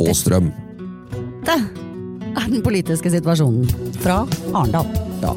og 0.00 0.16
strøm. 0.16 0.50
Det 1.46 1.56
er 2.36 2.46
den 2.48 2.62
politiske 2.64 3.10
situasjonen 3.12 3.66
fra 4.00 4.22
Arendal. 4.54 4.86
Ja. 5.22 5.34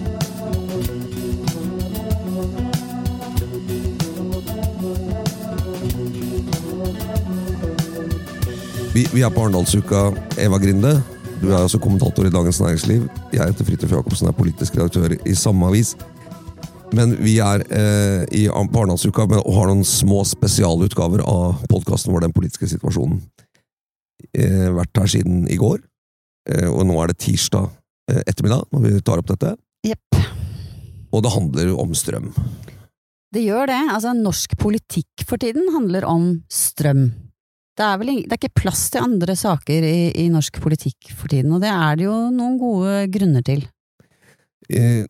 Vi, 8.93 9.07
vi 9.13 9.23
er 9.25 9.29
på 9.33 9.41
Arendalsuka, 9.41 10.11
Eva 10.37 10.59
Grinde. 10.61 10.99
Du 11.41 11.49
er 11.49 11.57
altså 11.57 11.79
kommentator 11.81 12.27
i 12.27 12.31
Dagens 12.31 12.61
Næringsliv. 12.61 13.07
Jeg 13.33 13.45
heter 13.45 13.65
Fridtjof 13.65 13.91
Jacobsen, 13.91 14.27
er 14.29 14.37
politisk 14.37 14.77
redaktør 14.77 15.15
i 15.25 15.33
samme 15.35 15.67
avis. 15.67 15.95
Men 16.93 17.15
vi 17.17 17.39
er 17.41 17.65
eh, 17.73 18.21
i, 18.31 18.45
på 18.47 18.83
Arendalsuka 18.83 19.25
og 19.39 19.53
har 19.57 19.71
noen 19.71 19.81
små 19.87 20.21
spesialutgaver 20.29 21.25
av 21.25 21.65
podkasten 21.71 22.13
vår 22.13 22.27
Den 22.27 22.35
politiske 22.37 22.69
situasjonen. 22.69 23.17
Eh, 24.33 24.69
vært 24.73 24.97
her 24.97 25.09
siden 25.11 25.43
i 25.51 25.57
går, 25.59 25.81
eh, 26.49 26.69
og 26.69 26.85
nå 26.87 26.95
er 27.01 27.11
det 27.11 27.19
tirsdag 27.21 27.67
eh, 28.09 28.21
ettermiddag 28.25 28.65
når 28.73 28.85
vi 28.85 29.01
tar 29.05 29.21
opp 29.21 29.29
dette. 29.29 29.53
Yep. 29.85 30.21
Og 31.13 31.21
det 31.25 31.33
handler 31.33 31.73
om 31.83 31.91
strøm. 31.97 32.31
Det 33.33 33.43
gjør 33.43 33.69
det. 33.69 33.81
Altså, 33.93 34.13
norsk 34.17 34.55
politikk 34.61 35.25
for 35.29 35.41
tiden 35.41 35.69
handler 35.73 36.07
om 36.09 36.27
strøm. 36.49 37.11
Det 37.73 37.85
er 37.85 37.99
vel 37.99 38.11
det 38.21 38.35
er 38.35 38.39
ikke 38.39 38.61
plass 38.63 38.85
til 38.93 39.05
andre 39.05 39.35
saker 39.37 39.85
i, 39.85 39.97
i, 40.23 40.27
norsk 40.33 40.59
politikk 40.61 41.09
for 41.17 41.33
tiden, 41.33 41.55
og 41.55 41.63
det 41.63 41.71
er 41.73 41.97
det 41.97 42.05
jo 42.05 42.17
noen 42.33 42.59
gode 42.61 43.07
grunner 43.13 43.45
til. 43.45 43.63
Eh, 44.69 45.05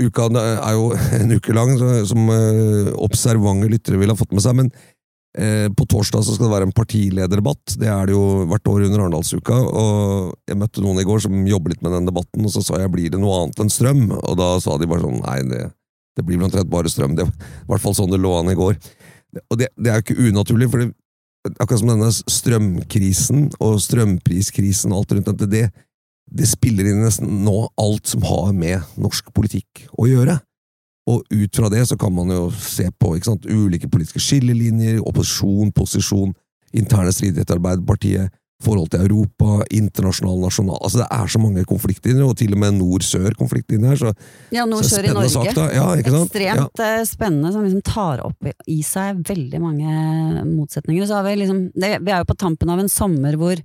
uka 0.00 0.28
er 0.40 0.76
jo 0.76 0.92
en 1.20 1.36
uke 1.36 1.56
lang, 1.56 1.74
som 2.08 2.32
observante 2.96 3.68
lyttere 3.68 4.00
vil 4.00 4.12
ha 4.12 4.16
fått 4.18 4.32
med 4.32 4.44
seg, 4.44 4.56
men 4.60 4.72
på 5.38 5.84
torsdag 5.86 6.24
så 6.26 6.34
skal 6.34 6.48
det 6.48 6.54
være 6.54 6.66
en 6.66 6.74
partilederdebatt. 6.74 7.76
Det 7.78 7.86
er 7.86 8.08
det 8.08 8.14
jo 8.16 8.44
hvert 8.50 8.70
år 8.72 8.86
under 8.88 9.04
Arendalsuka, 9.04 9.54
og 9.54 10.32
jeg 10.50 10.58
møtte 10.58 10.82
noen 10.82 10.98
i 10.98 11.06
går 11.06 11.22
som 11.22 11.36
jobber 11.46 11.74
litt 11.74 11.84
med 11.86 11.94
den 11.94 12.08
debatten, 12.08 12.42
og 12.42 12.50
så 12.50 12.62
sa 12.64 12.80
jeg 12.82 12.90
blir 12.90 13.12
det 13.14 13.20
noe 13.22 13.44
annet 13.44 13.62
enn 13.62 13.70
strøm? 13.70 14.08
Og 14.18 14.38
da 14.40 14.48
sa 14.64 14.74
de 14.80 14.88
bare 14.90 15.04
sånn 15.04 15.20
nei, 15.22 15.36
det, 15.46 15.60
det 16.18 16.24
blir 16.26 16.40
vel 16.40 16.48
omtrent 16.48 16.72
bare 16.72 16.90
strøm. 16.90 17.14
Det 17.18 17.28
var 17.28 17.34
i 17.38 17.70
hvert 17.70 17.84
fall 17.84 17.98
sånn 18.00 18.10
det 18.10 18.18
lå 18.22 18.34
an 18.40 18.50
i 18.50 18.58
går. 18.58 18.80
Og 19.44 19.60
det, 19.60 19.70
det 19.78 19.92
er 19.92 20.00
jo 20.00 20.06
ikke 20.08 20.32
unaturlig, 20.32 20.70
for 20.72 20.88
akkurat 21.54 21.82
som 21.82 21.92
denne 21.92 22.10
strømkrisen 22.12 23.44
og 23.62 23.78
strømpriskrisen 23.84 24.92
og 24.92 25.02
alt 25.02 25.14
rundt 25.16 25.30
dette, 25.30 25.50
det, 25.52 25.64
det 26.28 26.48
spiller 26.50 26.88
inn 26.90 27.04
nesten 27.04 27.30
nå 27.44 27.60
alt 27.80 28.10
som 28.10 28.26
har 28.26 28.52
med 28.56 28.98
norsk 29.00 29.30
politikk 29.36 29.86
å 29.94 30.08
gjøre. 30.10 30.38
Og 31.08 31.24
ut 31.32 31.56
fra 31.56 31.70
det 31.72 31.86
så 31.88 31.96
kan 32.00 32.12
man 32.12 32.32
jo 32.34 32.48
se 32.52 32.88
på 33.00 33.14
sant, 33.24 33.46
ulike 33.48 33.88
politiske 33.88 34.20
skillelinjer, 34.22 35.00
opposisjon, 35.00 35.72
posisjon, 35.72 36.34
interne 36.76 37.14
stridigheter 37.14 37.56
i 37.56 37.58
Arbeiderpartiet, 37.58 38.34
forhold 38.62 38.88
til 38.90 39.04
Europa, 39.06 39.60
internasjonal, 39.70 40.40
nasjonal 40.42 40.80
Altså 40.82 40.98
Det 40.98 41.06
er 41.14 41.28
så 41.30 41.38
mange 41.38 41.62
konfliktlinjer, 41.68 42.24
og 42.26 42.36
til 42.40 42.56
og 42.56 42.58
med 42.58 42.74
nord-sør-konfliktlinjer. 42.80 44.00
Så, 44.00 44.12
ja, 44.54 44.64
nord-sør 44.66 45.06
i 45.06 45.12
Norge. 45.14 45.30
Sak, 45.30 45.60
ja, 45.76 45.86
Ekstremt 45.94 46.40
ja. 46.42 46.66
Eh, 46.88 47.04
spennende, 47.06 47.52
som 47.54 47.62
liksom 47.62 47.84
tar 47.86 48.24
opp 48.26 48.50
i 48.66 48.80
seg 48.86 49.22
veldig 49.28 49.62
mange 49.62 50.44
motsetninger. 50.48 51.06
Så 51.06 51.22
vi, 51.28 51.36
liksom, 51.44 51.68
det, 51.78 51.92
vi 52.02 52.14
er 52.14 52.24
jo 52.24 52.30
på 52.32 52.38
tampen 52.42 52.74
av 52.74 52.82
en 52.82 52.90
sommer 52.90 53.38
hvor, 53.38 53.62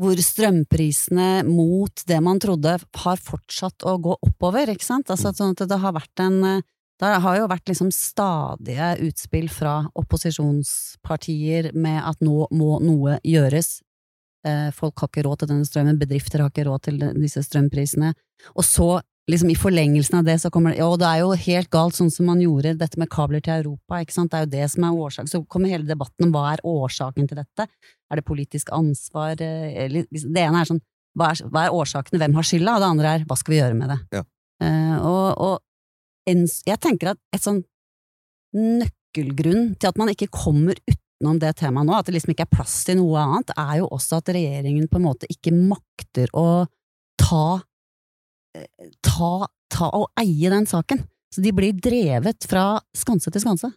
hvor 0.00 0.18
strømprisene 0.18 1.44
mot 1.46 2.02
det 2.08 2.20
man 2.24 2.40
trodde 2.42 2.76
har 3.04 3.20
fortsatt 3.22 3.86
å 3.86 3.96
gå 4.02 4.16
oppover, 4.26 4.72
ikke 4.72 4.86
sant? 4.86 5.10
Altså, 5.12 5.30
sånn 5.36 5.54
at 5.54 5.66
det 5.70 5.80
har 5.82 5.96
vært 5.96 6.24
en 6.24 6.40
det 7.02 7.08
har 7.24 7.36
jo 7.36 7.48
vært 7.50 7.66
liksom 7.66 7.88
stadige 7.90 8.92
utspill 9.02 9.48
fra 9.50 9.80
opposisjonspartier 9.98 11.72
med 11.74 11.98
at 12.06 12.22
nå 12.22 12.46
må 12.54 12.76
noe 12.86 13.16
gjøres, 13.26 13.80
Eh, 14.44 14.70
folk 14.76 15.00
har 15.00 15.08
ikke 15.08 15.24
råd 15.24 15.42
til 15.42 15.50
denne 15.54 15.66
strømmen, 15.68 15.98
bedrifter 16.00 16.42
har 16.42 16.52
ikke 16.52 16.66
råd 16.68 16.84
til 16.84 17.00
disse 17.16 17.40
strømprisene. 17.46 18.12
Og 18.52 18.66
så, 18.66 18.88
liksom 19.30 19.50
i 19.50 19.56
forlengelsen 19.56 20.18
av 20.18 20.26
det, 20.26 20.38
så 20.42 20.50
kommer 20.52 20.74
det 20.74 20.84
Og 20.84 20.98
det 21.00 21.08
er 21.08 21.22
jo 21.22 21.32
helt 21.46 21.70
galt, 21.72 21.96
sånn 21.96 22.12
som 22.12 22.26
man 22.28 22.42
gjorde 22.42 22.74
dette 22.80 23.00
med 23.00 23.10
kabler 23.12 23.40
til 23.44 23.62
Europa, 23.62 24.00
ikke 24.02 24.16
sant, 24.16 24.32
det 24.32 24.38
er 24.40 24.44
jo 24.44 24.52
det 24.54 24.70
som 24.72 24.84
er 24.84 25.04
årsaken. 25.06 25.30
Så 25.30 25.44
kommer 25.48 25.72
hele 25.72 25.88
debatten 25.88 26.26
om 26.26 26.34
hva 26.34 26.50
er 26.52 26.64
årsaken 26.64 27.30
til 27.30 27.40
dette? 27.40 27.68
Er 28.10 28.20
det 28.20 28.26
politisk 28.28 28.72
ansvar? 28.76 29.40
Eh, 29.40 30.02
det 30.12 30.42
ene 30.44 30.60
er 30.60 30.68
sånn 30.68 30.82
hva 31.14 31.30
er, 31.30 31.44
hva 31.46 31.66
er 31.66 31.76
årsakene, 31.76 32.18
hvem 32.18 32.34
har 32.34 32.46
skylda? 32.46 32.74
Og 32.74 32.82
det 32.82 32.90
andre 32.90 33.12
er 33.14 33.28
hva 33.28 33.38
skal 33.38 33.54
vi 33.54 33.60
gjøre 33.60 33.78
med 33.78 33.92
det? 33.92 34.00
Ja. 34.18 34.24
Uh, 34.64 34.96
og, 34.98 35.26
og 35.44 36.30
en, 36.30 36.44
jeg 36.66 36.80
tenker 36.82 37.12
at 37.12 37.20
et 37.34 37.44
sånn 37.44 37.62
nøkkelgrunn 38.54 39.74
til 39.78 39.90
at 39.90 39.98
man 40.00 40.10
ikke 40.12 40.30
kommer 40.34 40.78
utenom 40.88 41.38
det 41.42 41.52
temaet 41.60 41.88
nå, 41.88 41.94
at 41.96 42.08
det 42.08 42.16
liksom 42.16 42.34
ikke 42.34 42.46
er 42.48 42.54
plass 42.54 42.80
til 42.86 42.98
noe 43.00 43.22
annet, 43.22 43.54
er 43.58 43.78
jo 43.82 43.90
også 43.94 44.20
at 44.20 44.32
regjeringen 44.34 44.88
på 44.90 45.00
en 45.00 45.06
måte 45.06 45.30
ikke 45.30 45.54
makter 45.54 46.32
å 46.34 46.66
ta 47.20 47.62
ta, 49.04 49.46
ta 49.72 49.90
og 49.96 50.10
eie 50.20 50.52
den 50.52 50.68
saken. 50.68 51.02
Så 51.34 51.42
de 51.42 51.50
blir 51.54 51.74
drevet 51.74 52.46
fra 52.46 52.78
skanse 52.94 53.32
til 53.34 53.42
skanse. 53.42 53.72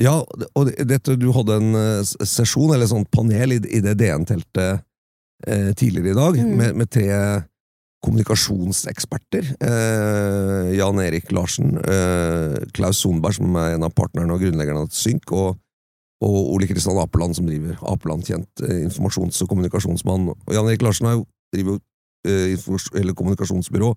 Ja, 0.00 0.18
og 0.56 0.70
dette, 0.88 1.16
du 1.20 1.30
hadde 1.36 1.58
en 1.60 1.76
uh, 1.76 2.02
sesjon, 2.04 2.72
eller 2.72 2.88
sånn 2.88 3.08
panel, 3.12 3.56
i, 3.56 3.60
i 3.76 3.80
det 3.84 3.96
DN-teltet 4.00 4.80
eh, 5.46 5.72
tidligere 5.76 6.14
i 6.14 6.16
dag, 6.16 6.38
mm. 6.38 6.52
med, 6.56 6.78
med, 6.80 6.90
tre 6.92 7.08
kommunikasjonseksperter. 8.02 9.52
Eh, 9.62 10.70
Jan 10.78 11.00
Erik 11.04 11.28
Larsen, 11.30 11.76
Klaus 12.74 13.02
Sonberg, 13.04 13.36
som 13.36 13.60
er 13.60 13.76
en 13.76 13.86
av 13.86 13.92
partnerne 13.94 14.34
og 14.34 14.42
grunnleggerne 14.42 14.86
av 14.88 14.96
Synk, 14.96 15.30
og 15.36 15.60
og 16.22 16.52
Ole 16.54 16.68
Kristian 16.70 17.00
Apeland, 17.02 17.36
som 17.36 17.48
driver 17.48 17.78
Apeland, 17.90 18.26
kjent 18.26 18.62
eh, 18.62 18.84
informasjons- 18.86 19.42
og 19.42 19.50
kommunikasjonsmann. 19.50 20.28
Og 20.32 20.54
Jan 20.54 20.68
Erik 20.70 20.84
Larsen 20.86 21.10
jo, 21.10 21.24
driver 21.54 21.76
jo 21.76 21.82
eh, 22.28 23.14
kommunikasjonsbyrå 23.18 23.92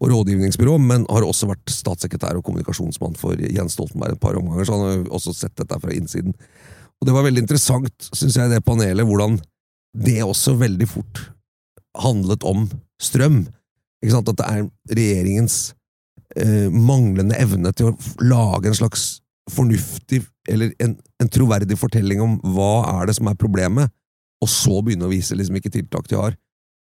og 0.00 0.08
rådgivningsbyrå, 0.08 0.78
men 0.80 1.04
har 1.10 1.26
også 1.26 1.50
vært 1.50 1.72
statssekretær 1.72 2.38
og 2.38 2.44
kommunikasjonsmann 2.46 3.18
for 3.20 3.36
Jens 3.36 3.76
Stoltenberg 3.76 4.16
et 4.16 4.22
par 4.22 4.38
omganger, 4.38 4.64
så 4.64 4.78
han 4.78 4.86
har 4.86 5.10
også 5.12 5.34
sett 5.36 5.56
dette 5.60 5.80
fra 5.82 5.92
innsiden. 5.92 6.32
Og 7.00 7.08
det 7.08 7.16
var 7.16 7.26
veldig 7.26 7.44
interessant, 7.44 8.08
syns 8.08 8.36
jeg, 8.36 8.52
det 8.52 8.64
panelet, 8.64 9.04
hvordan 9.08 9.36
det 9.96 10.20
også 10.24 10.54
veldig 10.60 10.88
fort 10.88 11.22
handlet 12.00 12.44
om 12.46 12.66
strøm. 13.02 13.42
Ikke 14.00 14.14
sant? 14.14 14.32
At 14.32 14.40
det 14.40 14.48
er 14.48 14.66
regjeringens 14.96 15.56
eh, 16.36 16.68
manglende 16.72 17.36
evne 17.40 17.72
til 17.76 17.90
å 17.90 17.96
lage 18.24 18.70
en 18.70 18.78
slags 18.78 19.08
fornuftig, 19.50 20.22
eller 20.48 20.72
en, 20.82 20.94
en, 21.20 21.30
troverdig 21.32 21.76
fortelling 21.78 22.20
om 22.22 22.36
hva 22.54 23.00
er 23.00 23.10
det 23.10 23.16
som 23.18 23.28
er 23.28 23.38
problemet, 23.38 23.90
og 24.40 24.48
så 24.48 24.78
begynne 24.80 25.08
å 25.08 25.12
vise 25.12 25.36
liksom 25.36 25.56
hvilke 25.58 25.72
tiltak 25.74 26.08
de 26.08 26.16
har. 26.20 26.36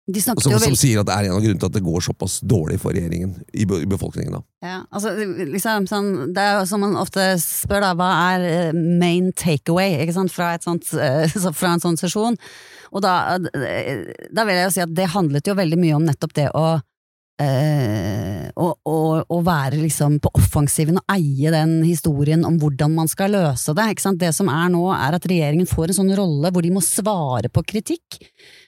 Som, 0.07 0.39
som 0.39 0.75
sier 0.79 1.01
at 1.01 1.07
det 1.09 1.15
er 1.17 1.25
en 1.27 1.35
av 1.35 1.41
grunnene 1.43 1.59
til 1.59 1.67
at 1.67 1.75
det 1.75 1.83
går 1.83 2.03
såpass 2.05 2.37
dårlig 2.47 2.77
for 2.79 2.95
regjeringen 2.95 3.33
i, 3.51 3.65
be- 3.67 3.81
i 3.83 3.89
befolkningen. 3.91 4.37
da. 4.37 4.41
ja, 4.63 4.77
altså, 4.95 5.11
liksom, 5.51 5.87
sånn, 5.91 6.09
Det 6.35 6.45
er 6.45 6.53
jo 6.61 6.65
som 6.69 6.79
man 6.85 6.95
ofte 6.95 7.25
spør, 7.43 7.83
da, 7.83 7.89
hva 7.99 8.07
er 8.31 8.45
eh, 8.47 8.71
main 8.73 9.33
takeaway 9.35 9.97
ikke 10.05 10.15
sant, 10.15 10.31
fra, 10.31 10.53
et 10.55 10.63
sånt, 10.63 10.87
eh, 10.95 11.27
fra 11.51 11.73
en 11.75 11.83
sånn 11.83 11.99
sesjon? 11.99 12.39
Og 12.95 13.03
da, 13.03 13.35
eh, 13.51 14.05
da 14.31 14.47
vil 14.47 14.55
jeg 14.61 14.69
jo 14.69 14.75
si 14.77 14.85
at 14.85 14.95
det 14.95 15.09
handlet 15.11 15.51
jo 15.51 15.57
veldig 15.59 15.81
mye 15.83 15.97
om 15.99 16.07
nettopp 16.07 16.37
det 16.39 16.51
å 16.55 16.69
å, 17.37 18.67
å, 18.89 18.95
å 19.29 19.37
være 19.45 19.77
liksom 19.77 20.15
på 20.23 20.31
offensiven 20.39 20.97
og 20.97 21.13
eie 21.13 21.51
den 21.53 21.75
historien 21.85 22.41
om 22.47 22.55
hvordan 22.57 22.95
man 22.97 23.11
skal 23.11 23.35
løse 23.35 23.75
det. 23.77 23.85
Ikke 23.93 24.05
sant? 24.07 24.17
Det 24.17 24.31
som 24.33 24.49
er 24.49 24.71
nå, 24.73 24.81
er 24.95 25.13
at 25.19 25.27
regjeringen 25.29 25.69
får 25.69 25.91
en 25.93 25.99
sånn 25.99 26.15
rolle 26.17 26.49
hvor 26.49 26.65
de 26.65 26.71
må 26.73 26.81
svare 26.81 27.51
på 27.53 27.61
kritikk. 27.69 28.17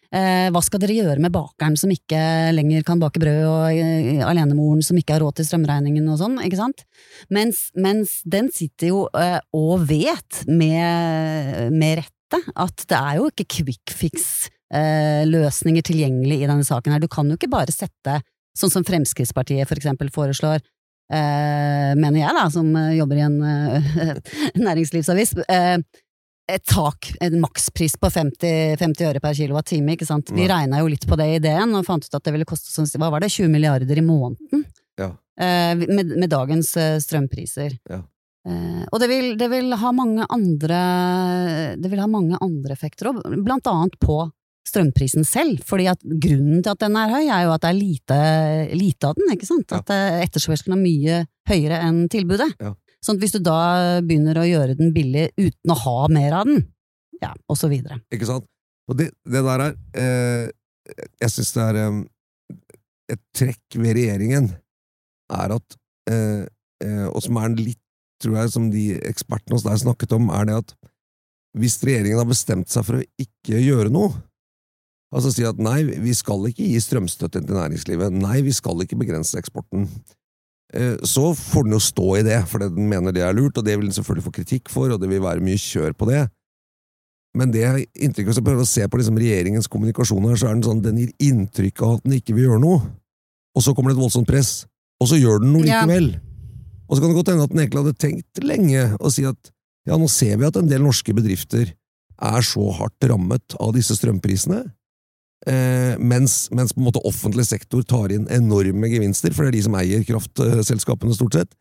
Eh, 0.10 0.48
hva 0.50 0.62
skal 0.66 0.82
dere 0.82 0.96
gjøre 0.98 1.22
med 1.22 1.30
bakeren 1.36 1.76
som 1.78 1.92
ikke 1.94 2.18
lenger 2.56 2.86
kan 2.86 3.02
bake 3.02 3.22
brød, 3.22 3.44
og 3.46 3.78
eh, 3.78 4.24
alenemoren 4.26 4.82
som 4.86 4.98
ikke 4.98 5.14
har 5.16 5.22
råd 5.22 5.38
til 5.38 5.46
strømregningen 5.46 6.08
og 6.10 6.18
sånn, 6.18 6.40
ikke 6.42 6.58
sant? 6.58 6.82
Mens, 7.30 7.68
mens 7.78 8.16
den 8.26 8.50
sitter 8.54 8.90
jo 8.90 9.04
eh, 9.14 9.38
og 9.54 9.86
vet, 9.92 10.42
med, 10.50 11.70
med 11.76 12.02
rette, 12.02 12.42
at 12.58 12.88
det 12.90 12.98
er 12.98 13.20
jo 13.20 13.30
ikke 13.30 13.48
quick 13.60 13.94
fix-løsninger 14.02 15.86
tilgjengelig 15.86 16.42
i 16.42 16.50
denne 16.50 16.66
saken 16.66 16.98
her. 16.98 17.06
Du 17.06 17.10
kan 17.12 17.30
jo 17.30 17.38
ikke 17.38 17.54
bare 17.54 17.74
sette, 17.74 18.20
sånn 18.58 18.74
som 18.74 18.86
Fremskrittspartiet 18.86 19.70
for 19.70 19.78
eksempel 19.78 20.10
foreslår, 20.14 20.62
mener 21.10 22.20
jeg 22.20 22.34
da, 22.38 22.44
som 22.54 22.68
jobber 22.94 23.18
i 23.18 23.24
en 23.26 23.40
næringslivsavis, 24.68 25.32
et 26.50 26.66
tak, 26.68 27.12
en 27.22 27.40
makspris 27.42 27.96
på 28.00 28.10
50, 28.12 28.78
50 28.82 29.08
øre 29.10 29.22
per 29.24 29.36
kilowattime, 29.38 29.96
ikke 29.96 30.08
sant. 30.08 30.32
Vi 30.36 30.48
regna 30.50 30.82
jo 30.82 30.90
litt 30.92 31.06
på 31.10 31.18
det 31.20 31.28
i 31.30 31.38
ideen, 31.40 31.76
og 31.78 31.86
fant 31.88 32.06
ut 32.06 32.18
at 32.18 32.26
det 32.26 32.34
ville 32.36 32.48
koste 32.50 32.72
sånn, 32.74 32.90
hva 33.02 33.12
var 33.14 33.24
det, 33.24 33.32
20 33.34 33.52
milliarder 33.54 34.02
i 34.02 34.06
måneden? 34.06 34.66
Ja. 35.00 35.14
Eh, 35.40 35.76
med, 35.88 36.16
med 36.16 36.30
dagens 36.32 36.74
eh, 36.78 36.98
strømpriser. 37.04 37.78
Ja. 37.90 38.02
Eh, 38.50 38.84
og 38.90 39.00
det 39.02 39.10
vil, 39.12 39.32
det 39.40 39.50
vil 39.52 39.74
ha 39.76 39.90
mange 39.92 40.24
andre 40.32 40.78
Det 41.76 41.90
vil 41.92 42.00
ha 42.00 42.08
mange 42.08 42.38
andre 42.40 42.72
effekter 42.72 43.10
òg, 43.12 43.20
blant 43.44 43.68
annet 43.68 43.98
på 44.00 44.22
strømprisen 44.70 45.26
selv, 45.26 45.64
fordi 45.66 45.88
at 45.90 46.04
grunnen 46.04 46.62
til 46.62 46.72
at 46.72 46.84
den 46.84 46.98
er 47.00 47.10
høy, 47.10 47.24
er 47.24 47.48
jo 47.48 47.54
at 47.56 47.64
det 47.64 47.72
er 47.72 47.80
lite, 47.80 48.18
lite 48.78 49.10
av 49.10 49.18
den, 49.18 49.32
ikke 49.34 49.48
sant? 49.48 49.72
Ja. 49.72 49.80
At 49.82 50.28
etterspørselen 50.28 50.76
er 50.76 50.84
mye 50.84 51.22
høyere 51.50 51.80
enn 51.88 52.04
tilbudet. 52.12 52.52
Ja. 52.62 52.76
Sånn 53.06 53.18
at 53.18 53.24
hvis 53.24 53.36
du 53.38 53.40
da 53.44 53.60
begynner 54.04 54.42
å 54.42 54.48
gjøre 54.48 54.76
den 54.80 54.94
billig 54.96 55.30
uten 55.40 55.72
å 55.72 55.78
ha 55.86 55.98
mer 56.12 56.36
av 56.42 56.50
den, 56.50 56.64
ja, 57.24 57.34
og 57.48 57.58
så 57.60 57.70
videre. 57.72 58.00
Ikke 58.14 58.28
sant? 58.28 58.48
Og 58.90 58.98
det, 59.00 59.12
det 59.30 59.44
der 59.46 59.66
er 59.68 59.76
eh, 60.02 60.46
Jeg 61.22 61.34
syns 61.36 61.52
det 61.54 61.66
er 61.68 61.80
eh, 61.84 62.00
et 63.14 63.22
trekk 63.38 63.78
ved 63.78 63.98
regjeringen, 63.98 64.50
er 65.34 65.54
at 65.56 65.78
eh, 66.10 66.46
eh, 66.86 67.06
Og 67.10 67.22
som 67.26 67.38
er 67.42 67.54
litt, 67.58 67.82
tror 68.24 68.40
jeg, 68.42 68.54
som 68.56 68.70
de 68.74 68.86
ekspertene 69.08 69.56
hos 69.56 69.68
deg 69.68 69.84
snakket 69.84 70.16
om, 70.18 70.32
er 70.36 70.50
det 70.50 70.58
at 70.64 70.74
hvis 71.60 71.80
regjeringen 71.86 72.20
har 72.22 72.30
bestemt 72.30 72.70
seg 72.70 72.86
for 72.86 73.00
å 73.00 73.06
ikke 73.22 73.62
gjøre 73.62 73.92
noe, 73.94 74.12
altså 75.16 75.32
si 75.34 75.46
at 75.48 75.58
nei, 75.62 75.82
vi 75.88 76.14
skal 76.18 76.44
ikke 76.50 76.68
gi 76.68 76.82
strømstøtte 76.84 77.42
til 77.42 77.58
næringslivet, 77.58 78.14
nei, 78.14 78.42
vi 78.46 78.54
skal 78.54 78.84
ikke 78.84 79.00
begrense 79.00 79.40
eksporten, 79.40 79.88
så 81.04 81.32
får 81.34 81.66
den 81.66 81.74
jo 81.74 81.80
stå 81.82 82.08
i 82.20 82.26
det, 82.28 82.40
fordi 82.50 82.68
den 82.76 82.90
mener 82.92 83.14
det 83.16 83.24
er 83.26 83.34
lurt, 83.34 83.58
og 83.58 83.66
det 83.66 83.74
vil 83.78 83.88
den 83.88 83.96
selvfølgelig 83.96 84.26
få 84.28 84.34
kritikk 84.36 84.70
for, 84.70 84.92
og 84.94 85.00
det 85.02 85.10
vil 85.10 85.24
være 85.24 85.42
mye 85.42 85.58
kjør 85.58 85.96
på 85.98 86.10
det. 86.12 86.28
Men 87.38 87.52
det 87.54 87.62
jeg 87.62 87.72
har 87.74 87.82
inntrykk 88.06 88.26
av, 88.28 88.30
hvis 88.32 88.40
jeg 88.40 88.46
prøver 88.48 88.66
å 88.66 88.70
se 88.70 88.88
på 88.90 89.00
liksom 89.00 89.20
regjeringens 89.22 89.70
kommunikasjon 89.70 90.26
her, 90.30 90.38
så 90.40 90.50
er 90.50 90.56
den 90.58 90.66
sånn, 90.66 90.82
den 90.86 90.98
gir 91.02 91.12
inntrykk 91.30 91.84
av 91.86 91.98
at 91.98 92.06
den 92.06 92.18
ikke 92.18 92.36
vil 92.38 92.48
gjøre 92.48 92.64
noe. 92.64 92.80
Og 93.58 93.66
så 93.66 93.74
kommer 93.78 93.92
det 93.94 93.98
et 94.00 94.04
voldsomt 94.04 94.30
press, 94.30 94.52
og 95.02 95.10
så 95.12 95.20
gjør 95.20 95.44
den 95.44 95.54
noe 95.54 95.66
Ja. 95.66 95.84
likevel. 95.84 96.20
Og 96.90 96.98
så 96.98 97.02
kan 97.02 97.12
det 97.12 97.20
godt 97.20 97.30
hende 97.34 97.44
at 97.46 97.54
den 97.54 97.62
egentlig 97.62 97.84
hadde 97.84 98.02
tenkt 98.02 98.44
lenge 98.44 98.86
å 98.98 99.12
si 99.14 99.26
at 99.30 99.52
ja, 99.86 99.98
nå 99.98 100.10
ser 100.10 100.38
vi 100.38 100.46
at 100.46 100.58
en 100.58 100.70
del 100.70 100.82
norske 100.82 101.14
bedrifter 101.14 101.74
er 102.20 102.42
så 102.46 102.66
hardt 102.78 103.06
rammet 103.10 103.56
av 103.62 103.74
disse 103.74 103.96
strømprisene, 103.96 104.66
eh, 105.48 105.96
mens, 106.00 106.50
mens 106.52 106.74
på 106.74 106.82
en 106.82 106.88
måte 106.90 107.04
offentlig 107.08 107.46
sektor 107.48 107.84
tar 107.88 108.12
inn 108.16 108.28
enorme 108.34 108.90
gevinster, 108.92 109.32
for 109.36 109.46
det 109.46 109.54
er 109.54 109.58
de 109.60 109.66
som 109.68 109.78
eier 109.80 110.04
kraftselskapene 110.08 111.16
stort 111.16 111.38
sett, 111.40 111.54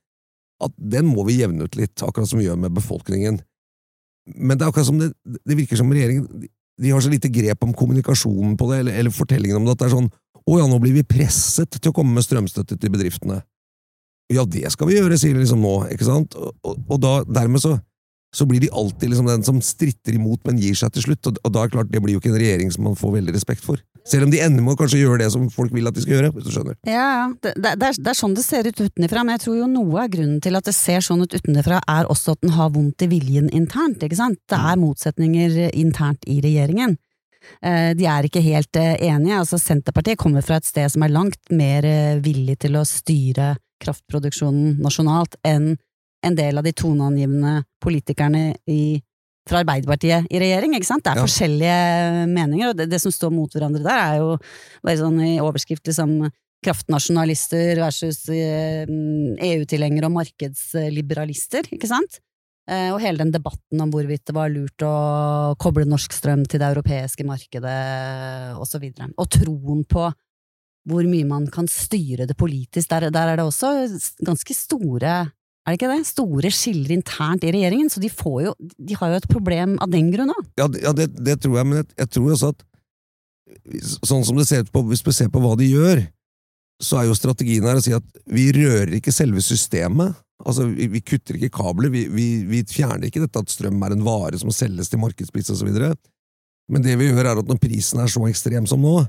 at 0.64 0.72
den 0.74 1.06
må 1.06 1.22
vi 1.28 1.38
jevne 1.38 1.68
ut 1.68 1.76
litt, 1.78 1.94
akkurat 2.02 2.26
som 2.30 2.40
vi 2.40 2.48
gjør 2.48 2.58
med 2.58 2.74
befolkningen. 2.74 3.38
Men 4.34 4.58
det 4.58 4.64
er 4.66 4.72
akkurat 4.72 4.88
som 4.88 4.98
det, 4.98 5.12
det 5.24 5.56
virker 5.56 5.78
som 5.78 5.92
regjeringen 5.92 6.26
de- 6.42 6.50
de 6.78 6.90
har 6.94 7.00
så 7.02 7.10
lite 7.10 7.26
grep 7.34 7.62
om 7.66 7.72
kommunikasjonen 7.74 8.52
på 8.58 8.68
det, 8.70 8.76
eller, 8.84 8.92
eller 9.00 9.10
fortellingen 9.10 9.56
om 9.58 9.64
det, 9.66 9.72
at 9.74 9.80
det 9.80 9.86
er 9.88 9.94
sånn 9.96 10.10
å 10.48 10.58
ja, 10.60 10.66
nå 10.70 10.78
blir 10.80 10.94
vi 10.94 11.02
presset 11.02 11.74
til 11.74 11.90
å 11.90 11.94
komme 11.96 12.14
med 12.14 12.22
strømstøtte 12.22 12.78
til 12.78 12.92
bedriftene. 12.94 13.40
Ja, 14.32 14.44
det 14.46 14.70
skal 14.70 14.86
vi 14.88 14.94
gjøre, 14.94 15.18
sier 15.18 15.34
de 15.34 15.42
liksom 15.42 15.60
nå, 15.64 15.72
ikke 15.92 16.06
sant? 16.06 16.36
Og, 16.38 16.54
og, 16.62 16.78
og 16.86 17.00
da, 17.02 17.12
dermed 17.26 17.60
så, 17.64 17.74
så 18.34 18.44
blir 18.46 18.60
de 18.60 18.70
alltid 18.76 19.10
liksom 19.10 19.26
den 19.26 19.44
som 19.46 19.60
stritter 19.64 20.16
imot, 20.18 20.42
men 20.44 20.58
gir 20.60 20.76
seg 20.76 20.92
til 20.92 21.06
slutt, 21.06 21.30
og, 21.30 21.38
og 21.44 21.54
da 21.54 21.62
er 21.62 21.70
det 21.70 21.76
klart, 21.76 21.92
det 21.92 22.02
blir 22.04 22.16
jo 22.16 22.20
ikke 22.20 22.32
en 22.34 22.40
regjering 22.40 22.72
som 22.74 22.84
man 22.84 22.98
får 22.98 23.14
veldig 23.14 23.34
respekt 23.34 23.64
for. 23.64 23.80
Selv 24.08 24.24
om 24.26 24.32
de 24.32 24.40
ender 24.40 24.64
med 24.64 24.74
å 24.76 24.80
kanskje 24.80 25.00
gjøre 25.00 25.22
det 25.22 25.30
som 25.32 25.48
folk 25.52 25.72
vil 25.74 25.88
at 25.88 25.96
de 25.96 26.04
skal 26.04 26.16
gjøre, 26.16 26.30
hvis 26.36 26.46
du 26.46 26.52
skjønner. 26.52 26.76
Ja, 26.88 27.28
det, 27.44 27.54
det, 27.56 27.72
er, 27.72 27.96
det 27.96 28.12
er 28.12 28.18
sånn 28.20 28.36
det 28.36 28.44
ser 28.44 28.68
ut 28.68 28.80
utenfra, 28.84 29.24
men 29.24 29.36
jeg 29.36 29.44
tror 29.46 29.58
jo 29.62 29.72
noe 29.72 30.04
av 30.04 30.12
grunnen 30.12 30.38
til 30.44 30.60
at 30.60 30.68
det 30.68 30.76
ser 30.76 31.04
sånn 31.04 31.24
ut 31.24 31.36
utenfra, 31.36 31.80
er 31.88 32.08
også 32.12 32.36
at 32.36 32.44
den 32.44 32.54
har 32.56 32.72
vondt 32.76 33.04
i 33.04 33.10
viljen 33.10 33.50
internt, 33.56 34.04
ikke 34.04 34.20
sant? 34.20 34.40
Det 34.48 34.60
er 34.60 34.80
motsetninger 34.80 35.60
internt 35.72 36.28
i 36.28 36.40
regjeringen. 36.44 36.96
Eh, 37.62 37.94
De 37.96 38.06
er 38.08 38.28
ikke 38.28 38.44
helt 38.44 38.76
eh, 38.76 38.96
enige. 39.08 39.40
Altså 39.40 39.60
Senterpartiet 39.60 40.20
kommer 40.20 40.44
fra 40.44 40.58
et 40.60 40.68
sted 40.68 40.88
som 40.92 41.04
er 41.04 41.14
langt 41.14 41.40
mer 41.54 41.86
eh, 41.86 42.20
villig 42.24 42.58
til 42.64 42.76
å 42.76 42.84
styre 42.88 43.54
kraftproduksjonen 43.82 44.80
nasjonalt 44.82 45.36
enn 45.46 45.76
en 46.26 46.34
del 46.38 46.58
av 46.58 46.64
de 46.66 46.72
toneangivende 46.72 47.62
politikerne 47.82 48.56
i, 48.66 48.98
fra 49.48 49.62
Arbeiderpartiet 49.62 50.26
i 50.30 50.40
regjering. 50.42 50.74
ikke 50.74 50.86
sant? 50.90 51.04
Det 51.04 51.12
er 51.12 51.20
Ja. 51.20 51.24
forskjellige 51.26 52.26
meninger, 52.34 52.68
og 52.70 52.76
det, 52.76 52.88
det 52.90 53.00
som 53.00 53.12
står 53.14 53.30
mot 53.32 53.50
hverandre 53.52 53.82
der, 53.82 53.98
er 53.98 54.16
jo 54.18 54.36
bare 54.82 54.98
sånn 54.98 55.20
i 55.24 55.38
overskrift 55.40 55.86
liksom 55.86 56.30
kraftnasjonalister 56.64 57.78
versus 57.78 58.24
eh, 58.34 58.82
EU-tilhengere 58.88 60.08
og 60.10 60.16
markedsliberalister, 60.18 61.68
ikke 61.74 61.86
sant? 61.90 62.18
Eh, 62.68 62.90
Og 62.92 63.00
hele 63.00 63.22
den 63.22 63.30
debatten 63.32 63.80
om 63.80 63.90
hvorvidt 63.94 64.26
det 64.26 64.34
var 64.36 64.50
lurt 64.52 64.82
å 64.84 65.54
koble 65.56 65.86
norsk 65.88 66.12
strøm 66.12 66.42
til 66.46 66.60
det 66.60 66.68
europeiske 66.68 67.24
markedet, 67.24 68.56
og 68.58 68.66
så 68.68 68.80
videre. 68.82 69.08
Og 69.16 69.30
troen 69.30 69.84
på 69.88 70.08
hvor 70.88 71.04
mye 71.04 71.26
man 71.28 71.46
kan 71.52 71.66
styre 71.68 72.26
det 72.26 72.36
politisk. 72.36 72.88
Der, 72.88 73.10
der 73.12 73.28
er 73.32 73.36
det 73.36 73.44
også 73.44 73.70
ganske 74.24 74.54
store 74.56 75.16
er 75.68 75.74
det 75.74 75.78
ikke 75.82 75.90
det? 75.92 76.08
Store 76.08 76.50
skiller 76.54 76.94
internt 76.96 77.44
i 77.44 77.52
regjeringen, 77.52 77.90
så 77.92 78.00
de, 78.00 78.08
jo, 78.08 78.54
de 78.56 78.96
har 78.96 79.12
jo 79.12 79.18
et 79.20 79.28
problem 79.28 79.74
av 79.84 79.90
den 79.92 80.08
grunn 80.14 80.32
òg. 80.32 80.46
Ja, 80.56 80.68
ja 80.80 80.94
det, 80.96 81.10
det 81.20 81.36
tror 81.44 81.58
jeg, 81.60 81.68
men 81.68 81.82
jeg, 81.82 81.90
jeg 81.98 82.12
tror 82.16 82.32
også 82.32 82.52
at 82.54 82.64
sånn 84.08 84.24
som 84.24 84.38
det 84.38 84.46
ser 84.48 84.64
ut 84.64 84.72
på, 84.72 84.82
hvis 84.88 85.04
vi 85.04 85.12
ser 85.12 85.28
på 85.32 85.42
hva 85.44 85.52
de 85.60 85.68
gjør, 85.68 86.00
så 86.80 87.00
er 87.00 87.08
jo 87.08 87.18
strategien 87.18 87.66
her 87.66 87.80
å 87.80 87.82
si 87.84 87.92
at 87.92 88.06
vi 88.30 88.48
rører 88.54 88.94
ikke 88.96 89.12
selve 89.12 89.42
systemet. 89.44 90.16
Altså, 90.46 90.68
vi, 90.70 90.86
vi 90.92 91.02
kutter 91.02 91.36
ikke 91.36 91.56
kabler, 91.58 91.90
vi, 91.92 92.06
vi, 92.12 92.28
vi 92.48 92.62
fjerner 92.70 93.08
ikke 93.08 93.24
dette 93.24 93.42
at 93.42 93.52
strøm 93.52 93.82
er 93.82 93.96
en 93.96 94.06
vare 94.06 94.38
som 94.40 94.52
selges 94.54 94.88
til 94.88 95.02
markedspris 95.02 95.50
osv. 95.52 95.68
Men 96.72 96.84
det 96.84 96.94
vi 97.00 97.10
gjør, 97.10 97.24
er 97.26 97.42
at 97.42 97.50
når 97.50 97.60
prisen 97.60 98.00
er 98.00 98.12
så 98.12 98.22
ekstrem 98.30 98.68
som 98.70 98.80
nå, 98.84 99.00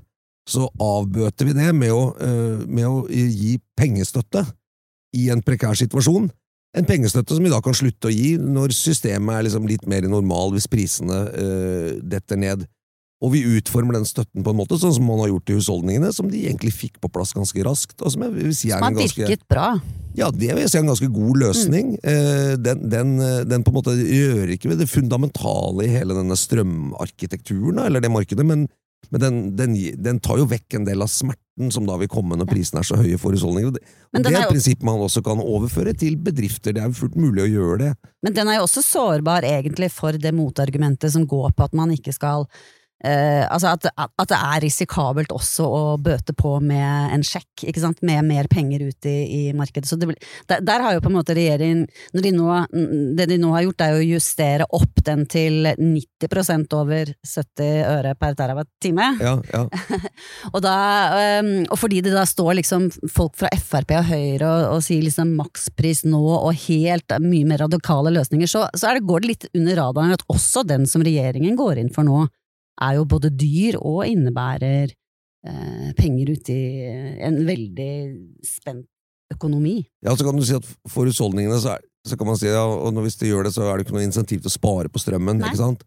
så 0.50 0.66
avbøter 0.82 1.46
vi 1.46 1.54
det 1.54 1.70
med 1.78 1.94
å, 1.94 2.10
øh, 2.26 2.66
med 2.66 2.88
å 2.88 3.04
gi 3.06 3.60
pengestøtte 3.78 4.44
i 5.14 5.28
en 5.34 5.44
prekær 5.46 5.78
situasjon. 5.78 6.30
En 6.78 6.86
pengestøtte 6.86 7.34
som 7.34 7.46
vi 7.46 7.52
da 7.52 7.62
kan 7.66 7.74
slutte 7.78 8.12
å 8.12 8.14
gi 8.14 8.36
når 8.38 8.76
systemet 8.78 9.36
er 9.36 9.48
liksom 9.48 9.66
litt 9.70 9.88
mer 9.90 10.06
normal, 10.10 10.54
hvis 10.54 10.70
prisene 10.70 11.24
øh, 11.34 11.96
detter 12.06 12.38
ned. 12.38 12.68
Og 13.20 13.34
vi 13.34 13.42
utformer 13.58 13.98
den 13.98 14.06
støtten 14.08 14.46
på 14.46 14.54
en 14.54 14.60
måte, 14.62 14.78
sånn 14.80 14.94
som 14.96 15.08
man 15.10 15.20
har 15.20 15.32
gjort 15.34 15.52
i 15.52 15.56
husholdningene, 15.58 16.12
som 16.16 16.30
de 16.32 16.46
egentlig 16.46 16.72
fikk 16.72 17.02
på 17.04 17.10
plass 17.12 17.34
ganske 17.36 17.66
raskt, 17.68 17.98
og 18.00 18.14
som 18.14 18.24
jeg 18.24 18.36
vil 18.38 18.54
si 18.56 18.70
er 18.70 18.80
Som 18.80 18.86
har 18.86 18.94
en 18.94 19.00
ganske 19.02 19.26
virket 19.26 19.44
bra. 19.52 19.66
ja, 20.16 20.30
det 20.32 20.54
vil 20.54 20.62
jeg 20.64 20.72
si 20.72 20.78
er 20.80 20.86
en 20.86 20.92
ganske 20.94 21.10
god 21.18 21.42
løsning. 21.42 21.90
Mm. 22.00 22.62
Den, 22.64 22.86
den, 22.94 23.12
eh, 23.26 23.42
den 23.50 23.66
på 23.66 23.74
en 23.74 23.80
måte 23.82 23.98
gjør 24.00 24.54
ikke 24.56 24.72
ved 24.72 24.80
det 24.86 24.88
fundamentale 24.92 25.84
i 25.84 25.92
hele 25.92 26.16
denne 26.16 26.38
strømarkitekturen, 26.40 27.82
eller 27.84 28.06
det 28.06 28.14
markedet, 28.14 28.46
men, 28.48 28.70
men 29.10 29.22
den, 29.22 29.38
den, 29.58 29.76
den 29.98 30.20
tar 30.22 30.38
jo 30.42 30.48
vekk 30.50 30.76
en 30.78 30.86
del 30.86 31.02
av 31.02 31.10
smerten 31.10 31.72
som 31.74 31.88
da 31.88 31.96
vil 32.00 32.10
komme 32.12 32.38
når 32.38 32.50
prisene 32.52 32.84
er 32.84 32.88
så 32.88 32.98
høye 33.00 33.18
for 33.20 33.34
husholdninger. 33.36 33.72
Og 33.72 33.78
Det, 33.80 33.82
er 34.22 34.36
er 34.36 34.44
et 34.44 34.52
prinsipp 34.54 34.84
man 34.86 35.02
også 35.02 35.24
kan 35.26 35.42
overføre 35.42 35.96
til 35.98 36.18
bedrifter. 36.24 36.76
Det 36.76 36.84
er 36.84 36.92
jo 36.92 37.00
fullt 37.00 37.18
mulig 37.20 37.48
å 37.48 37.50
gjøre 37.50 37.80
det. 37.82 37.94
Men 38.26 38.36
den 38.38 38.52
er 38.52 38.60
jo 38.60 38.68
også 38.68 38.84
sårbar 38.86 39.48
egentlig 39.50 39.90
for 39.96 40.20
det 40.20 40.34
motargumentet 40.36 41.16
som 41.16 41.26
går 41.30 41.56
på 41.58 41.70
at 41.70 41.80
man 41.80 41.96
ikke 41.96 42.14
skal 42.16 42.46
eh, 43.06 43.46
altså 43.48 43.74
at, 43.76 43.88
at 43.96 44.30
det 44.32 44.38
er 44.38 44.64
risikabelt 44.66 45.32
også 45.36 45.66
å 45.66 45.82
bøte 46.02 46.36
på 46.38 46.56
med 46.64 47.16
en 47.16 47.24
sjekk, 47.26 47.66
ikke 47.70 47.84
sant, 47.84 48.02
med 48.06 48.26
mer 48.28 48.50
penger 48.52 48.86
ut 48.90 49.10
i, 49.10 49.18
i 49.26 49.42
markedet. 49.58 49.90
Så 49.90 49.98
det, 50.00 50.16
der, 50.50 50.64
der, 50.66 50.84
har 50.86 50.96
jo 50.96 51.04
på 51.04 51.12
en 51.12 51.18
måte 51.20 51.36
regjeringen 51.38 51.86
når 52.16 52.26
de 52.26 52.34
nå, 52.36 52.48
Det 53.18 53.28
de 53.30 53.38
nå 53.42 53.52
har 53.54 53.66
gjort, 53.66 53.84
er 53.86 53.98
å 53.98 54.04
justere 54.04 54.68
opp 54.76 55.04
den 55.06 55.26
til 55.30 55.70
90% 55.78 56.76
over 56.78 57.14
70 57.26 57.70
øre 57.90 58.14
per 58.20 58.38
terawatt-time. 58.40 59.10
Ja, 59.24 59.36
ja. 59.54 59.64
og, 60.54 60.66
um, 60.66 61.52
og 61.70 61.78
fordi 61.80 62.02
det 62.06 62.14
da 62.16 62.26
står 62.28 62.60
liksom 62.62 62.90
folk 63.12 63.38
fra 63.40 63.52
Frp 63.60 63.96
og 64.00 64.10
Høyre 64.10 64.50
og, 64.50 64.66
og 64.76 64.84
sier 64.86 65.04
liksom 65.06 65.36
makspris 65.40 66.06
nå 66.08 66.22
og 66.40 66.52
helt 66.68 67.18
mye 67.24 67.48
mer 67.50 67.64
radikale 67.66 68.14
løsninger, 68.14 68.50
så, 68.50 68.66
så 68.78 68.94
det, 68.96 69.06
går 69.08 69.24
det 69.24 69.32
litt 69.32 69.48
under 69.54 69.80
radaren 69.80 70.16
at 70.16 70.26
også 70.32 70.66
den 70.68 70.88
som 70.90 71.04
regjeringen 71.06 71.58
går 71.60 71.82
inn 71.82 71.92
for 71.94 72.08
nå, 72.08 72.26
er 72.82 72.96
jo 73.00 73.08
både 73.10 73.32
dyr 73.36 73.80
og 73.80 74.06
innebærer 74.08 74.94
eh, 74.94 75.92
penger 75.98 76.34
ute 76.36 76.56
i 76.56 77.20
en 77.28 77.42
veldig 77.48 77.92
spent 78.46 78.88
økonomi. 79.34 79.84
Ja, 80.06 80.16
så 80.18 80.26
kan 80.26 80.38
du 80.40 80.46
si 80.46 80.58
at 80.58 80.66
for 80.90 81.10
husholdningene 81.10 81.60
så, 81.62 81.78
er, 81.78 81.86
så 82.08 82.18
kan 82.18 82.30
man 82.30 82.40
si 82.40 82.50
ja, 82.50 82.64
og 82.66 82.98
hvis 83.06 83.20
de 83.22 83.30
gjør 83.30 83.48
det, 83.48 83.54
så 83.56 83.68
er 83.68 83.78
det 83.78 83.86
ikke 83.86 83.98
noe 83.98 84.08
insentiv 84.08 84.42
til 84.42 84.52
å 84.52 84.56
spare 84.56 84.92
på 84.92 85.02
strømmen. 85.02 85.42
Nei. 85.42 85.52
ikke 85.52 85.62
sant? 85.62 85.86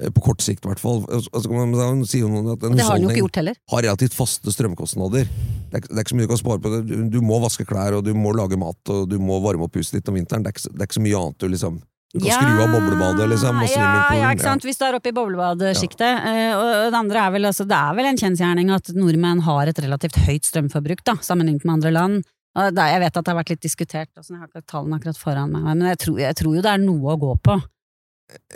Eh, 0.00 0.10
på 0.12 0.24
kort 0.24 0.44
sikt, 0.44 0.64
i 0.64 0.70
hvert 0.70 0.82
fall. 0.82 1.02
Altså, 1.08 1.48
kan 1.48 1.72
man 1.72 2.04
si 2.08 2.22
noen 2.24 2.52
at 2.54 2.66
en 2.66 2.76
det 2.76 2.86
har 2.86 2.98
den 2.98 3.06
jo 3.06 3.14
ikke 3.14 3.24
gjort 3.26 3.40
heller. 3.42 3.58
har 3.74 3.86
relativt 3.88 4.16
faste 4.16 4.54
strømkostnader. 4.54 5.28
Det 5.72 5.80
er, 5.80 5.86
det 5.86 5.96
er, 5.96 6.02
ikke 6.04 6.14
så 6.14 6.18
mye 6.18 6.28
du 6.28 6.32
kan 6.34 6.42
spare 6.42 6.62
på. 6.64 6.74
Du, 6.88 6.94
du, 7.12 7.20
må 7.24 7.40
vaske 7.42 7.66
klær, 7.68 7.98
og 7.98 8.04
du 8.04 8.12
må 8.16 8.34
lage 8.36 8.60
mat, 8.60 8.80
og 8.92 9.08
du 9.08 9.18
må 9.22 9.40
varme 9.44 9.68
opp 9.68 9.80
huset 9.80 9.98
ditt 9.98 10.12
om 10.12 10.18
vinteren. 10.18 10.44
Det 10.44 10.52
er, 10.52 10.58
ikke, 10.58 10.74
det 10.74 10.84
er 10.84 10.90
ikke 10.90 11.00
så 11.00 11.06
mye 11.06 11.22
annet 11.22 11.40
du 11.40 11.48
liksom 11.52 11.80
du 12.12 12.20
kan 12.20 12.28
Ja, 12.28 12.38
skru 12.42 12.60
av 12.60 12.74
boblebadet, 12.74 13.28
liksom. 13.32 13.56
Og 13.56 13.70
Ja, 13.72 13.92
ja, 14.12 14.30
ikke 14.34 14.44
sant. 14.44 14.66
Hvis 14.68 14.76
du 14.76 14.84
er 14.84 14.98
oppe 14.98 15.08
i 15.08 15.16
boblebadesjiktet. 15.16 16.12
Ja. 16.28 16.58
Og 16.58 16.92
det 16.92 16.98
andre 16.98 17.22
er 17.24 17.32
vel, 17.32 17.48
altså, 17.48 17.64
det 17.68 17.78
er 17.78 17.96
vel 17.96 18.10
en 18.10 18.20
kjensgjerning 18.20 18.72
at 18.74 18.92
nordmenn 18.92 19.40
har 19.46 19.72
et 19.72 19.80
relativt 19.80 20.20
høyt 20.26 20.44
strømforbruk, 20.44 21.00
da, 21.08 21.16
sammenlignet 21.24 21.64
med 21.64 21.78
andre 21.78 21.94
land. 21.96 22.22
Og 22.52 22.76
jeg 22.76 23.00
vet 23.00 23.16
at 23.16 23.24
det 23.24 23.32
har 23.32 23.38
vært 23.38 23.54
litt 23.54 23.64
diskutert, 23.64 24.10
og 24.18 24.26
sånn, 24.26 24.36
jeg 24.36 24.44
har 24.44 24.50
ikke 24.50 24.68
tallene 24.68 24.98
akkurat 25.00 25.16
foran 25.16 25.54
meg, 25.54 25.64
men 25.70 25.86
jeg 25.88 26.02
tror, 26.04 26.18
jeg 26.20 26.36
tror 26.36 26.56
jo 26.58 26.64
det 26.66 26.72
er 26.74 26.82
noe 26.82 27.14
å 27.14 27.20
gå 27.22 27.32
på. 27.48 27.56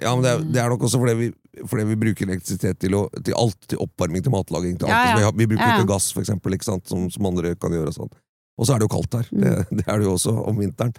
Ja, 0.03 0.13
men 0.13 0.25
det 0.25 0.35
er, 0.35 0.45
det 0.53 0.61
er 0.61 0.73
nok 0.73 0.85
også 0.89 1.01
fordi 1.01 1.15
vi, 1.17 1.31
fordi 1.69 1.87
vi 1.89 1.97
bruker 2.05 2.29
elektrisitet 2.29 2.79
til, 2.81 2.97
å, 2.97 3.07
til 3.17 3.37
alt. 3.37 3.59
Til 3.69 3.81
oppvarming, 3.85 4.25
til 4.25 4.33
matlaging, 4.33 4.77
til 4.81 4.89
alt. 4.89 4.93
Ja, 4.93 5.01
ja. 5.17 5.17
Altså, 5.17 5.33
Vi, 5.33 5.43
vi 5.43 5.49
bruker 5.55 5.65
Ja, 5.65 5.73
ja. 5.75 5.81
ikke 5.81 5.93
gass, 5.95 6.11
for 6.13 6.25
eksempel, 6.25 6.57
ikke 6.57 6.69
sant? 6.69 6.87
Som, 6.89 7.09
som 7.13 7.29
andre 7.29 7.55
kan 7.61 7.75
gjøre. 7.77 7.93
og 7.93 7.97
Sånn. 7.97 8.13
Og 8.57 8.69
så 8.69 8.75
er 8.77 8.81
det 8.81 8.89
jo 8.89 8.93
kaldt 8.97 9.19
her. 9.19 9.29
Mm. 9.33 9.45
Det, 9.47 9.81
det 9.81 9.85
er 9.87 10.01
det 10.01 10.09
jo 10.09 10.15
også 10.17 10.33
om 10.49 10.61
vinteren. 10.61 10.95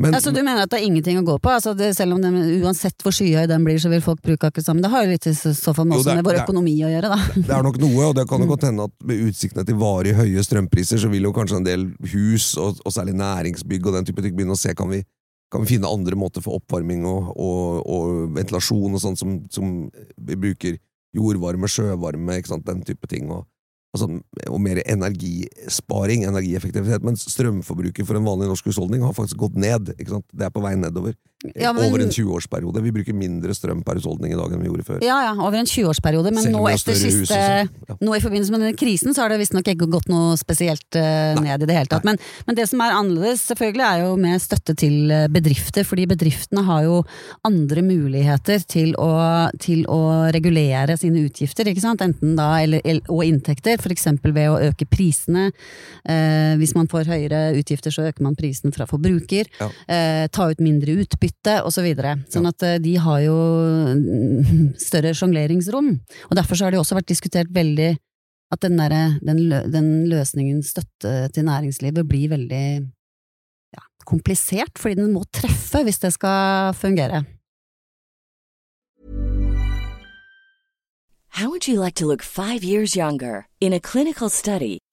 Men, 0.00 0.14
Altså, 0.16 0.32
du 0.32 0.38
mener 0.40 0.62
at 0.64 0.70
det 0.72 0.78
er 0.80 0.86
ingenting 0.88 1.18
å 1.20 1.24
gå 1.26 1.34
på? 1.44 1.50
Altså, 1.52 1.74
det, 1.76 1.90
selv 1.98 2.14
om 2.16 2.22
den, 2.24 2.38
uansett 2.64 3.02
hvor 3.04 3.12
skyhøy 3.12 3.44
den 3.50 3.66
blir, 3.66 3.76
så 3.82 3.90
vil 3.92 4.00
folk 4.00 4.22
bruke 4.24 4.48
akkurat 4.48 4.64
sammen. 4.64 4.80
Det 4.80 4.88
har 4.94 5.04
jo 5.04 5.10
litt 5.12 5.26
i 5.28 5.34
så 5.36 5.74
fall 5.76 5.84
med 5.90 6.00
vår 6.00 6.38
er- 6.38 6.44
økonomi 6.46 6.72
å 6.86 6.88
gjøre, 6.88 7.10
da. 7.12 7.18
Det 7.36 7.52
er 7.58 7.62
nok 7.66 7.76
noe, 7.82 8.06
og 8.08 8.14
det 8.16 8.24
kan 8.30 8.40
jo 8.40 8.46
Mm. 8.48 8.52
godt 8.54 8.64
hende 8.70 8.86
at 8.88 8.94
med 9.04 9.20
utsiktene 9.28 9.66
til 9.68 9.76
varig 9.76 10.14
høye 10.16 10.40
strømpriser, 10.46 10.96
så 11.04 11.10
vil 11.12 11.28
jo 11.28 11.32
kanskje 11.36 11.56
en 11.60 11.68
del 11.68 11.84
hus, 12.14 12.56
og, 12.56 12.80
og 12.86 12.92
særlig 12.96 13.12
næringsbygg 13.20 13.86
og 13.86 13.92
den 13.98 14.08
type 14.08 14.22
ting, 14.24 14.32
begynne 14.38 14.56
å 14.56 14.62
se 14.62 14.72
kan 14.74 14.88
vi, 14.88 15.02
kan 15.52 15.60
vi 15.66 15.74
finne 15.76 15.90
andre 15.92 16.16
måter 16.16 16.40
for 16.40 16.56
oppvarming 16.56 17.04
og, 17.04 17.34
og, 17.36 17.84
og 17.84 18.34
ventilasjon 18.38 18.94
og 18.96 19.00
sånn 19.04 19.18
som, 19.20 19.36
som 19.50 19.90
vi 20.16 20.34
bruker 20.36 20.78
jordvarme, 21.12 21.66
sjøvarme, 21.68 22.38
ikke 22.40 22.54
sant, 22.54 22.64
den 22.64 22.80
type 22.86 23.04
ting. 23.10 23.28
Og, 23.34 23.44
altså, 23.94 24.08
og 24.48 24.60
mer 24.62 24.82
energisparing, 24.84 26.24
energieffektivitet. 26.28 27.04
Men 27.06 27.18
strømforbruket 27.20 28.06
for 28.06 28.18
en 28.18 28.28
vanlig 28.28 28.50
norsk 28.50 28.70
husholdning 28.70 29.04
har 29.06 29.16
faktisk 29.16 29.40
gått 29.42 29.58
ned. 29.58 29.92
Det 29.96 30.46
er 30.46 30.54
på 30.54 30.62
vei 30.64 30.76
nedover. 30.78 31.16
Ja, 31.54 31.72
men- 31.72 31.84
Over 31.88 32.02
en 32.04 32.10
20-årsperiode. 32.10 32.82
Vi 32.82 32.92
bruker 32.92 33.14
mindre 33.16 33.54
strøm 33.56 33.82
per 33.84 33.96
husholdning 33.96 34.32
i 34.34 34.36
dag 34.36 34.52
enn 34.52 34.60
vi 34.60 34.68
gjorde 34.68 34.84
før. 34.84 34.98
Ja 35.02 35.22
ja, 35.24 35.32
over 35.32 35.56
en 35.56 35.66
20-årsperiode, 35.66 36.32
men 36.36 36.52
nå 36.52 36.64
siste. 36.76 37.32
Ja. 37.32 37.96
Nå 38.00 38.14
i 38.16 38.20
forbindelse 38.20 38.52
med 38.52 38.60
denne 38.60 38.76
krisen 38.76 39.14
så 39.16 39.24
har 39.24 39.32
det 39.32 39.40
visstnok 39.40 39.70
ikke 39.72 39.88
gått 39.90 40.08
noe 40.12 40.36
spesielt 40.36 40.98
uh, 41.00 41.40
ned 41.40 41.64
i 41.64 41.68
det 41.68 41.76
hele 41.76 41.88
tatt. 41.88 42.04
Men, 42.04 42.18
men 42.46 42.58
det 42.58 42.68
som 42.68 42.82
er 42.84 42.92
annerledes 42.92 43.46
selvfølgelig 43.48 43.86
er 43.86 44.04
jo 44.04 44.16
med 44.20 44.42
støtte 44.42 44.76
til 44.76 45.10
eh, 45.10 45.26
bedrifter, 45.32 45.86
fordi 45.88 46.06
bedriftene 46.10 46.64
har 46.66 46.84
jo 46.84 47.00
andre 47.48 47.82
muligheter 47.82 48.60
til 48.68 48.92
å, 49.00 49.48
til 49.60 49.86
å 49.88 50.28
regulere 50.34 50.96
sine 51.00 51.24
utgifter, 51.24 51.68
ikke 51.72 51.84
sant? 51.84 52.04
Enten 52.04 52.36
da, 52.36 52.50
eller, 52.60 52.84
og 53.08 53.24
inntekter, 53.24 53.80
eksempel 53.90 54.34
ved 54.36 54.50
å 54.52 54.60
øke 54.70 54.86
prisene. 54.90 55.48
Uh, 56.04 56.54
hvis 56.60 56.76
man 56.76 56.88
får 56.90 57.08
høyere 57.10 57.42
utgifter, 57.58 57.94
så 57.94 58.06
øker 58.10 58.28
man 58.28 58.36
prisen 58.38 58.74
fra 58.76 58.86
forbruker. 58.90 59.48
Eh, 59.88 60.26
ta 60.32 60.50
ut 60.50 60.60
mindre 60.62 60.94
utbytte, 61.02 61.29
osv. 61.64 61.88
Sånn 62.32 62.48
at 62.50 62.62
eh, 62.66 62.78
de 62.82 62.94
har 63.00 63.20
jo 63.24 63.36
mm, 63.96 64.76
større 64.80 65.14
sjongleringsrom. 65.16 65.90
Og 66.28 66.38
derfor 66.38 66.58
så 66.58 66.66
har 66.66 66.74
det 66.74 66.80
også 66.82 66.98
vært 66.98 67.10
diskutert 67.10 67.50
veldig 67.54 67.94
at 68.50 68.62
den, 68.64 68.78
der, 68.80 69.18
den, 69.22 69.44
lø- 69.50 69.66
den 69.70 69.90
løsningen 70.10 70.62
støtte 70.66 71.28
til 71.34 71.46
næringslivet 71.46 72.06
blir 72.08 72.32
veldig 72.32 72.64
ja, 72.82 73.84
komplisert, 74.04 74.74
fordi 74.78 74.98
den 75.04 75.12
må 75.14 75.22
treffe 75.30 75.84
hvis 75.86 76.02
det 76.02 76.14
skal 76.16 76.74
fungere. 76.74 77.22
How 81.38 81.48
would 81.48 81.68
you 81.68 81.78
like 81.80 81.94
to 81.94 82.06
look 82.06 82.22
five 82.22 82.64
years 82.64 82.96
younger? 82.96 83.46
In 83.60 83.72
a 83.72 83.80
clinical 83.80 84.28
study, 84.28 84.78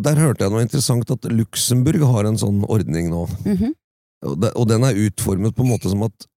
Der 0.00 0.16
hørte 0.16 0.46
jeg 0.46 0.52
noe 0.54 0.64
interessant, 0.64 1.10
at 1.12 1.26
Luxembourg 1.28 2.04
har 2.14 2.28
en 2.28 2.38
sånn 2.40 2.62
ordning 2.64 3.10
nå. 3.12 3.26
Og, 4.22 4.36
det, 4.40 4.52
og 4.56 4.68
den 4.70 4.86
er 4.86 5.00
utformet 5.02 5.56
på 5.56 5.64
en 5.64 5.72
måte 5.74 5.90
som 5.92 6.04
at 6.06 6.28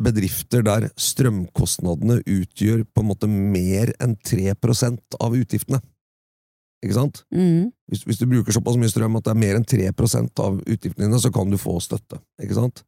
bedrifter 0.00 0.62
der 0.64 0.86
strømkostnadene 0.96 2.22
utgjør 2.22 2.84
på 2.88 3.02
en 3.02 3.10
måte 3.10 3.28
mer 3.28 3.92
enn 4.00 4.16
3% 4.16 5.18
av 5.20 5.36
utgiftene. 5.36 5.82
Ikke 6.84 6.96
sant? 6.96 7.22
Mm. 7.32 7.70
Hvis, 7.88 8.04
hvis 8.08 8.20
du 8.20 8.26
bruker 8.28 8.54
såpass 8.54 8.76
mye 8.80 8.92
strøm 8.92 9.16
at 9.18 9.26
det 9.26 9.32
er 9.32 9.40
mer 9.40 9.58
enn 9.58 9.68
3% 9.68 10.42
av 10.44 10.58
utgiftene 10.62 11.06
dine, 11.06 11.20
så 11.20 11.32
kan 11.32 11.52
du 11.52 11.60
få 11.60 11.78
støtte. 11.84 12.20
Ikke 12.44 12.58
sant? 12.58 12.84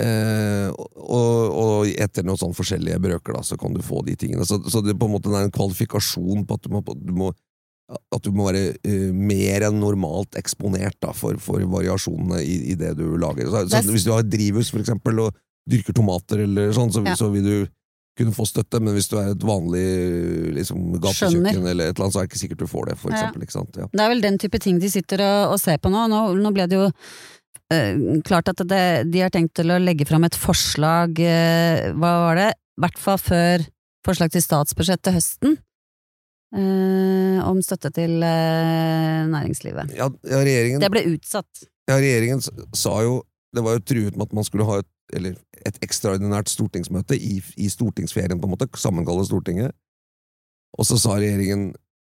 Eh, 0.00 0.70
og, 0.70 1.58
og 1.60 1.90
etter 1.90 2.24
noen 2.26 2.40
sånn 2.40 2.56
forskjellige 2.56 3.00
brøker, 3.02 3.36
da, 3.36 3.44
så 3.46 3.58
kan 3.60 3.74
du 3.74 3.82
få 3.84 4.02
de 4.06 4.16
tingene. 4.18 4.46
Så, 4.48 4.60
så 4.70 4.82
det, 4.84 4.96
på 4.98 5.06
en 5.06 5.14
måte, 5.14 5.30
det 5.30 5.38
er 5.38 5.48
en 5.48 5.54
kvalifikasjon 5.54 6.46
på 6.46 6.58
at 6.58 6.66
du 6.66 6.74
må, 6.74 6.82
du 6.94 7.14
må, 7.16 7.30
at 7.90 8.22
du 8.22 8.30
må 8.36 8.46
være 8.50 8.76
uh, 8.86 9.10
mer 9.16 9.66
enn 9.66 9.80
normalt 9.82 10.36
eksponert 10.38 10.96
da, 11.02 11.10
for, 11.16 11.38
for 11.42 11.62
variasjonene 11.72 12.38
i, 12.44 12.56
i 12.72 12.78
det 12.78 12.94
du 13.00 13.06
lager. 13.18 13.50
Så, 13.50 13.64
så, 13.72 13.82
hvis 13.90 14.06
du 14.06 14.12
har 14.14 14.22
drivhus, 14.26 14.70
for 14.70 14.82
eksempel, 14.82 15.18
og 15.26 15.36
dyrker 15.70 15.96
tomater, 15.96 16.44
eller 16.46 16.72
sånn, 16.76 16.92
så, 16.94 17.02
Ja. 17.06 17.16
så 17.18 17.30
vil 17.34 17.46
du 17.46 17.56
kunne 18.18 18.34
få 18.36 18.44
støtte, 18.48 18.80
men 18.82 18.92
hvis 18.96 19.08
du 19.08 19.16
er 19.20 19.30
et 19.32 19.44
vanlig 19.46 19.84
liksom, 20.56 20.90
gatekjøkken, 21.00 21.66
eller 21.70 21.88
et 21.90 21.94
eller 21.94 22.06
annet, 22.06 22.14
så 22.14 22.20
er 22.20 22.26
det 22.26 22.30
ikke 22.32 22.40
sikkert 22.42 22.62
du 22.62 22.70
får 22.70 22.88
det. 22.90 22.96
For 23.00 23.10
Ja. 23.12 23.16
eksempel, 23.20 23.44
ikke 23.46 23.56
sant? 23.56 23.76
Ja. 23.78 23.86
Det 23.92 24.02
er 24.04 24.12
vel 24.12 24.20
den 24.24 24.38
type 24.42 24.60
ting 24.60 24.80
de 24.82 24.90
sitter 24.92 25.22
og, 25.24 25.54
og 25.54 25.60
ser 25.62 25.78
på 25.78 25.92
nå. 25.92 26.06
Nå, 26.10 26.20
nå 26.42 26.52
ble 26.56 26.66
det 26.70 26.76
jo 26.78 26.88
eh, 27.72 28.20
klart 28.26 28.50
at 28.52 28.60
det, 28.68 28.82
de 29.10 29.22
har 29.24 29.32
tenkt 29.34 29.54
til 29.56 29.70
å 29.72 29.78
legge 29.80 30.06
fram 30.08 30.26
et 30.26 30.36
forslag, 30.36 31.18
eh, 31.22 31.90
hva 31.94 32.12
var 32.26 32.40
det, 32.42 32.50
i 32.54 32.84
hvert 32.84 33.00
fall 33.00 33.18
før 33.22 33.66
forslag 34.06 34.32
til 34.34 34.42
statsbudsjett 34.44 35.02
til 35.04 35.16
høsten, 35.16 35.58
om 36.58 37.60
støtte 37.62 37.92
til 37.94 38.22
eh, 38.26 39.26
næringslivet. 39.30 39.92
Ja, 39.94 40.08
ja, 40.26 40.40
regjeringen, 40.42 40.80
Det 40.82 40.90
ble 40.90 41.04
utsatt. 41.12 41.66
ja, 41.88 41.98
regjeringen 42.00 42.42
sa 42.74 43.02
jo 43.06 43.20
Det 43.54 43.62
var 43.66 43.76
jo 43.76 43.82
truet 43.82 44.16
med 44.16 44.28
at 44.28 44.32
man 44.32 44.44
skulle 44.46 44.64
ha 44.66 44.78
et, 44.78 44.88
eller 45.12 45.34
et 45.66 45.78
ekstraordinært 45.82 46.48
stortingsmøte 46.48 47.16
i, 47.18 47.40
i 47.58 47.66
stortingsferien, 47.68 48.38
på 48.38 48.46
en 48.46 48.52
måte, 48.54 48.68
sammenkalle 48.78 49.24
Stortinget. 49.26 49.74
Og 50.78 50.86
så 50.86 50.98
sa 51.02 51.16
regjeringen 51.18 51.72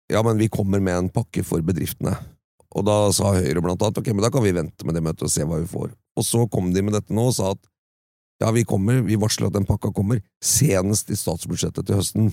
ja, 0.09 0.23
men 0.23 0.39
vi 0.39 0.47
kommer 0.49 0.79
med 0.79 0.97
en 0.97 1.09
pakke 1.13 1.43
for 1.45 1.61
bedriftene. 1.61 2.15
Og 2.73 2.85
da 2.87 3.11
sa 3.13 3.35
Høyre 3.35 3.61
blant 3.61 3.81
annet 3.83 3.99
ok, 4.01 4.09
men 4.15 4.23
da 4.25 4.31
kan 4.33 4.43
vi 4.43 4.55
vente 4.55 4.85
med 4.87 4.97
det 4.97 5.03
møtet 5.05 5.27
og 5.27 5.31
se 5.33 5.45
hva 5.45 5.59
vi 5.61 5.69
får. 5.69 5.91
Og 6.17 6.25
så 6.25 6.47
kom 6.51 6.71
de 6.73 6.81
med 6.81 6.95
dette 6.97 7.13
nå 7.13 7.27
og 7.29 7.35
sa 7.37 7.51
at 7.53 7.61
ja, 8.41 8.51
vi 8.53 8.63
kommer, 8.69 9.01
vi 9.05 9.17
varsler 9.17 9.49
at 9.49 9.55
den 9.57 9.65
pakka 9.65 9.91
kommer 9.93 10.21
senest 10.43 11.09
i 11.13 11.17
statsbudsjettet 11.17 11.87
til 11.87 11.97
høsten. 11.97 12.31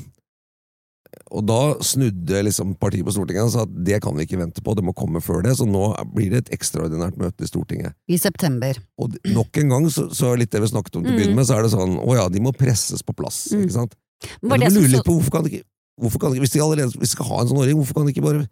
Og 1.35 1.43
da 1.47 1.59
snudde 1.85 2.41
liksom 2.47 2.75
partiet 2.81 3.05
på 3.07 3.13
Stortinget 3.15 3.45
og 3.47 3.53
sa 3.55 3.63
at 3.67 3.73
det 3.87 4.01
kan 4.05 4.15
vi 4.17 4.25
ikke 4.27 4.39
vente 4.41 4.63
på, 4.65 4.75
det 4.79 4.85
må 4.87 4.95
komme 4.97 5.21
før 5.25 5.43
det, 5.47 5.55
så 5.59 5.67
nå 5.69 5.85
blir 6.15 6.31
det 6.33 6.41
et 6.45 6.53
ekstraordinært 6.59 7.17
møte 7.21 7.45
i 7.47 7.51
Stortinget. 7.51 7.95
I 8.09 8.19
september. 8.21 8.79
Og 8.99 9.17
nok 9.35 9.61
en 9.63 9.75
gang, 9.75 9.89
så, 9.91 10.07
så 10.15 10.35
litt 10.39 10.51
det 10.55 10.63
vi 10.65 10.71
snakket 10.73 10.97
om 11.01 11.05
til 11.05 11.13
å 11.13 11.15
Mm. 11.15 11.21
begynne 11.21 11.39
med, 11.41 11.47
så 11.49 11.59
er 11.59 11.63
det 11.67 11.73
sånn 11.75 11.97
å 12.01 12.17
ja, 12.17 12.29
de 12.29 12.41
må 12.41 12.53
presses 12.57 13.03
på 13.03 13.15
plass, 13.17 13.49
Mm. 13.53 13.63
ikke 13.67 13.77
sant? 13.79 13.95
Men 14.43 14.61
du 14.61 14.69
lurer 14.79 14.89
litt 14.97 15.05
på 15.07 15.19
hvorfor 15.19 15.31
kan 15.39 15.45
de 15.45 15.51
ikke, 15.51 15.67
hvorfor 16.01 16.21
kan 16.21 16.33
de 16.33 16.41
hvis 16.41 16.55
de 16.55 16.61
allerede 16.65 16.91
hvis 16.95 17.11
de 17.13 17.17
skal 17.17 17.27
ha 17.33 17.41
en 17.43 17.49
sånn 17.51 17.59
ordning, 17.61 17.77
hvorfor 17.79 17.95
kan 18.01 18.07
de 18.07 18.13
ikke 18.15 18.25
bare 18.25 18.47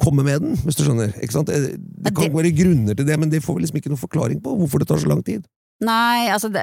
komme 0.00 0.24
med 0.26 0.40
den, 0.42 0.56
hvis 0.64 0.76
du 0.78 0.84
skjønner? 0.84 1.12
Ikke 1.22 1.32
sant? 1.36 1.46
Det, 1.48 1.76
det 1.78 2.14
kan 2.16 2.32
være 2.34 2.50
grunner 2.56 2.94
til 2.98 3.06
det, 3.06 3.18
men 3.20 3.30
det 3.30 3.42
får 3.44 3.56
vi 3.56 3.64
liksom 3.64 3.78
ikke 3.80 3.92
noen 3.92 4.00
forklaring 4.00 4.40
på, 4.42 4.54
hvorfor 4.58 4.82
det 4.82 4.88
tar 4.90 5.00
så 5.02 5.08
lang 5.10 5.22
tid. 5.26 5.44
Nei, 5.82 6.28
altså 6.30 6.46
det, 6.52 6.62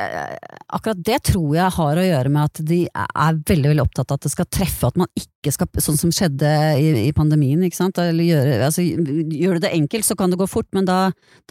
akkurat 0.71 0.99
det 1.03 1.17
tror 1.27 1.51
jeg 1.57 1.75
har 1.75 1.99
å 1.99 2.05
gjøre 2.05 2.29
med 2.31 2.47
at 2.47 2.61
de 2.69 2.77
er 2.87 3.39
veldig 3.49 3.73
veldig 3.73 3.83
opptatt 3.83 4.13
av 4.13 4.19
at 4.19 4.27
det 4.27 4.31
skal 4.31 4.47
treffe, 4.47 4.87
at 4.87 4.99
man 5.01 5.09
ikke 5.19 5.51
skal, 5.51 5.67
sånn 5.83 5.99
som 5.99 6.13
skjedde 6.15 6.51
i, 6.79 6.87
i 7.09 7.11
pandemien, 7.15 7.59
ikke 7.67 7.81
sant. 7.81 7.99
Eller 7.99 8.29
gjøre, 8.29 8.55
altså, 8.69 8.85
gjør 8.85 9.59
du 9.59 9.65
det 9.65 9.73
enkelt 9.75 10.07
så 10.07 10.15
kan 10.19 10.31
det 10.31 10.39
gå 10.39 10.47
fort, 10.47 10.69
men 10.77 10.87
da, 10.87 11.01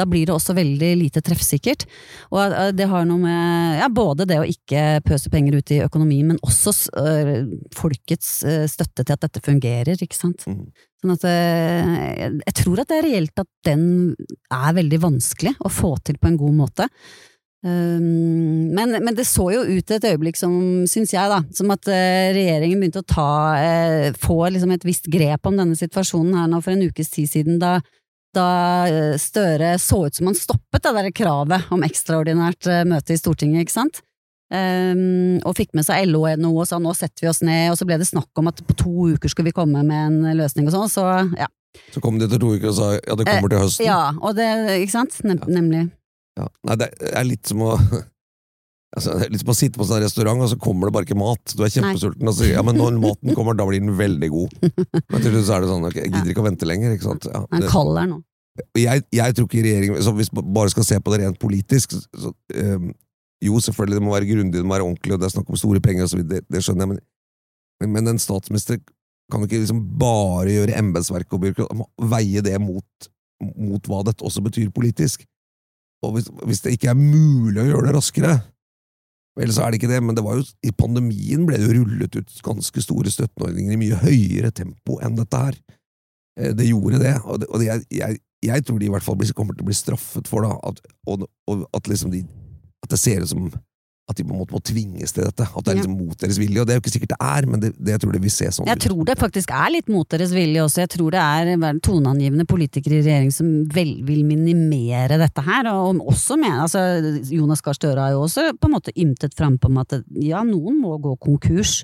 da 0.00 0.08
blir 0.08 0.25
det 0.28 0.37
også 0.37 0.56
veldig 0.56 0.90
lite 1.02 1.25
treffsikkert. 1.25 1.84
Og 2.32 2.40
eh, 2.46 2.72
det 2.78 2.88
har 2.88 3.04
noe 3.08 3.20
med 3.20 3.78
ja, 3.82 3.92
både 3.92 4.28
det 4.32 4.40
å 4.40 4.48
ikke 4.48 5.04
pøse 5.04 5.32
penger 5.32 5.60
ut 5.60 5.76
i 5.76 5.82
økonomien, 5.84 6.32
men 6.32 6.40
også 6.40 6.72
øh, 7.04 7.32
folkets 7.76 8.38
øh, 8.48 8.64
støtte 8.70 9.04
til 9.04 9.18
at 9.18 9.28
dette 9.28 9.44
fungerer, 9.44 9.92
ikke 10.00 10.16
sant. 10.16 10.48
Mm. 10.48 10.70
Sånn 11.02 11.18
at 11.18 11.25
øh, 11.28 11.96
jeg, 12.16 12.37
jeg 12.48 12.60
tror 12.64 12.80
at 12.80 12.88
det 12.88 13.02
er 13.02 13.10
reelt 13.12 13.42
at 13.44 13.56
den 13.68 13.88
er 14.48 14.70
veldig 14.80 15.04
vanskelig 15.04 15.58
å 15.60 15.70
få 15.70 15.98
til 16.00 16.16
på 16.16 16.32
en 16.32 16.40
god 16.40 16.62
måte. 16.64 16.88
Um, 17.67 18.71
men, 18.71 18.93
men 19.03 19.15
det 19.19 19.25
så 19.27 19.49
jo 19.50 19.65
ut 19.67 19.91
et 19.91 20.05
øyeblikk 20.07 20.37
som, 20.38 20.53
syns 20.87 21.11
jeg, 21.11 21.31
da, 21.31 21.41
som 21.50 21.73
at 21.75 21.88
eh, 21.91 22.31
regjeringen 22.37 22.79
begynte 22.79 23.03
å 23.03 23.09
ta, 23.09 23.31
eh, 23.59 24.11
få 24.15 24.45
liksom 24.55 24.77
et 24.77 24.87
visst 24.87 25.09
grep 25.11 25.49
om 25.49 25.59
denne 25.59 25.75
situasjonen 25.79 26.37
her 26.38 26.53
nå 26.53 26.61
for 26.62 26.77
en 26.77 26.85
ukes 26.87 27.11
tid 27.11 27.27
siden, 27.33 27.59
da, 27.59 27.81
da 28.37 28.49
eh, 28.87 29.17
Støre 29.19 29.73
så 29.83 30.05
ut 30.07 30.21
som 30.21 30.31
han 30.31 30.38
stoppet 30.38 30.87
det 30.87 30.94
der 31.01 31.11
kravet 31.11 31.66
om 31.75 31.83
ekstraordinært 31.83 32.71
møte 32.87 33.16
i 33.16 33.18
Stortinget, 33.18 33.66
ikke 33.66 33.79
sant? 33.81 34.05
Um, 34.49 35.42
og 35.44 35.59
fikk 35.59 35.75
med 35.77 35.85
seg 35.85 36.07
LO 36.09 36.23
og 36.25 36.38
NHO 36.40 36.62
og 36.62 36.68
sa 36.71 36.79
nå 36.81 36.94
setter 36.97 37.27
vi 37.27 37.29
oss 37.29 37.42
ned, 37.44 37.66
og 37.73 37.77
så 37.77 37.85
ble 37.85 37.99
det 38.01 38.07
snakk 38.09 38.38
om 38.40 38.49
at 38.49 38.62
på 38.64 38.79
to 38.81 39.11
uker 39.18 39.35
skulle 39.35 39.51
vi 39.51 39.59
komme 39.59 39.83
med 39.85 39.99
en 39.99 40.38
løsning 40.38 40.71
og 40.71 40.77
sånn, 40.77 40.92
så 40.94 41.11
ja. 41.37 41.51
Så 41.92 42.01
kom 42.01 42.16
de 42.16 42.25
etter 42.25 42.40
to 42.40 42.55
uker 42.55 42.71
og 42.71 42.79
sa 42.79 42.94
ja, 42.97 43.18
det 43.18 43.27
kommer 43.29 43.53
til 43.53 43.61
høsten. 43.66 43.85
Ja, 43.90 44.03
og 44.23 44.38
det, 44.38 44.49
ikke 44.79 44.94
sant? 44.94 45.18
Nem 45.27 45.42
nemlig. 45.51 45.88
Ja. 46.38 46.46
Nei, 46.68 46.79
det 46.81 46.88
er 47.11 47.27
litt 47.27 47.51
som 47.51 47.66
å 47.66 47.74
Altså, 48.96 49.12
det 49.20 49.27
er 49.27 49.33
litt 49.35 49.42
som 49.42 49.51
å 49.53 49.57
sitte 49.57 49.77
på 49.77 49.85
en 49.85 49.88
sånn 49.90 50.01
restaurant, 50.01 50.40
og 50.40 50.48
så 50.48 50.57
kommer 50.57 50.88
det 50.88 50.94
bare 50.96 51.05
ikke 51.05 51.18
mat. 51.20 51.53
Du 51.53 51.61
er 51.61 51.72
kjempesulten, 51.74 52.24
og 52.31 52.33
så 52.38 52.46
ja, 52.48 52.62
men 52.64 52.79
når 52.81 52.94
maten 53.03 53.35
kommer, 53.37 53.57
da 53.59 53.66
blir 53.68 53.83
den 53.83 53.92
veldig 53.98 54.31
god. 54.33 54.55
Men 55.12 55.20
til 55.20 55.35
slutt 55.35 55.44
så 55.44 55.59
er 55.59 55.64
det 55.64 55.68
sånn, 55.68 55.85
ok, 55.90 55.98
jeg 55.98 56.12
gidder 56.14 56.33
ikke 56.33 56.40
å 56.40 56.46
vente 56.46 56.68
lenger. 56.68 56.94
ikke 56.96 57.05
sant? 57.05 57.29
Ja, 57.29 57.42
det- 57.53 57.68
kald 57.68 58.01
nå. 58.09 58.22
jeg, 58.81 59.05
jeg 59.14 59.37
tror 59.37 59.46
ikke 59.46 59.61
regjeringen 59.62 60.03
så 60.03 60.11
Hvis 60.16 60.33
man 60.35 60.48
bare 60.57 60.72
skal 60.72 60.87
se 60.88 60.96
på 60.98 61.12
det 61.12 61.20
rent 61.20 61.37
politisk 61.38 61.92
så, 61.94 62.33
ehm, 62.59 62.88
Jo, 63.44 63.61
selvfølgelig, 63.62 64.01
det 64.01 64.03
må 64.03 64.16
være 64.16 64.31
grundig, 64.33 64.57
det 64.57 64.66
må 64.66 64.74
være 64.74 64.88
ordentlig, 64.88 65.14
og 65.14 65.20
det 65.20 65.29
er 65.29 65.35
snakk 65.37 65.53
om 65.53 65.61
store 65.61 65.83
penger, 65.85 66.09
og 66.09 66.11
så 66.11 66.18
videre, 66.18 66.40
det, 66.40 66.57
det 66.57 66.64
skjønner 66.64 66.88
jeg, 66.88 66.90
men, 66.96 67.92
men, 67.92 68.11
en 68.11 68.18
statsminister 68.18 68.81
kan 69.31 69.44
ikke 69.44 69.61
liksom 69.61 69.85
bare 70.01 70.57
gjøre 70.57 70.74
embetsverket 70.81 71.37
og 71.37 71.44
byråkratiet, 71.44 71.85
veie 72.11 72.42
det 72.42 72.57
mot, 72.64 73.11
mot 73.68 73.92
hva 73.92 74.01
dette 74.09 74.24
også 74.27 74.42
betyr 74.48 74.72
politisk. 74.74 75.29
Og 76.06 76.14
hvis, 76.14 76.28
hvis 76.46 76.62
det 76.64 76.76
ikke 76.76 76.92
er 76.92 76.98
mulig 76.98 77.62
å 77.62 77.66
gjøre 77.66 77.88
det 77.88 77.96
raskere, 77.96 78.37
vel, 79.38 79.52
så 79.54 79.64
er 79.64 79.72
det 79.72 79.80
ikke 79.80 79.90
det, 79.90 80.00
men 80.02 80.16
det 80.18 80.24
var 80.26 80.38
jo, 80.38 80.46
i 80.66 80.72
pandemien 80.74 81.46
ble 81.46 81.58
det 81.58 81.68
jo 81.68 81.80
rullet 81.80 82.18
ut 82.18 82.40
ganske 82.46 82.82
store 82.82 83.11
støtteordninger 83.14 83.74
i 83.74 83.80
mye 83.80 83.98
høyere 84.02 84.50
tempo 84.54 84.98
enn 85.04 85.18
dette 85.18 85.42
her. 85.42 85.58
Eh, 86.38 86.54
Det 86.58 86.68
gjorde 86.70 87.02
det, 87.02 87.14
og, 87.24 87.42
det, 87.42 87.50
og 87.50 87.64
jeg, 87.66 87.84
jeg, 87.94 88.18
jeg 88.46 88.66
tror 88.66 88.78
de 88.78 88.88
i 88.88 88.92
hvert 88.94 89.06
fall 89.06 89.18
kommer 89.34 89.54
til 89.54 89.66
å 89.66 89.70
bli 89.70 89.78
straffet 89.78 90.30
for 90.30 90.46
det, 90.46 90.54
at, 90.70 90.82
og, 91.06 91.26
og 91.50 91.66
at, 91.74 91.90
liksom 91.90 92.14
de, 92.14 92.24
at 92.84 92.94
det 92.94 93.00
ser 93.02 93.22
ut 93.22 93.32
som 93.34 93.50
at 94.09 94.16
de 94.16 94.25
på 94.25 94.33
en 94.33 94.40
måte 94.40 94.57
må 94.57 94.61
tvinges 94.64 95.12
til 95.12 95.27
dette, 95.27 95.44
at 95.44 95.64
det 95.66 95.73
er 95.73 95.79
liksom 95.83 95.97
mot 95.99 96.16
deres 96.23 96.38
vilje, 96.40 96.62
og 96.62 96.68
det 96.68 96.73
er 96.73 96.79
jo 96.79 96.83
ikke 96.83 96.92
sikkert 96.94 97.12
det 97.12 97.18
er, 97.29 97.49
men 97.51 97.61
det, 97.61 97.71
det 97.77 97.92
jeg 97.92 98.03
tror 98.03 98.14
det 98.16 98.23
vil 98.23 98.33
se 98.33 98.49
sånn 98.57 98.71
Jeg 98.71 98.81
tror 98.87 99.03
det 99.11 99.16
faktisk 99.21 99.53
er 99.53 99.73
litt 99.75 99.92
mot 99.92 100.09
deres 100.14 100.33
vilje 100.33 100.62
også. 100.64 100.81
Jeg 100.85 100.92
tror 100.94 101.14
det 101.14 101.25
er 101.25 101.81
toneangivende 101.85 102.47
politikere 102.49 102.99
i 102.99 103.03
regjering 103.05 103.35
som 103.35 103.51
vel 103.75 103.92
vil 104.09 104.25
minimere 104.25 105.21
dette 105.21 105.44
her. 105.44 105.68
Og 105.75 106.01
også 106.14 106.38
mener, 106.40 106.64
altså 106.64 106.83
Jonas 107.35 107.62
Gahr 107.64 107.77
Støre 107.77 108.07
har 108.07 108.16
jo 108.16 108.25
også 108.25 108.49
på 108.57 108.71
en 108.71 108.77
måte 108.79 108.97
ymtet 108.97 109.37
frampå 109.37 109.68
om 109.68 109.83
at 109.85 109.99
ja, 110.25 110.40
noen 110.47 110.81
må 110.81 110.97
gå 111.05 111.14
konkurs. 111.21 111.83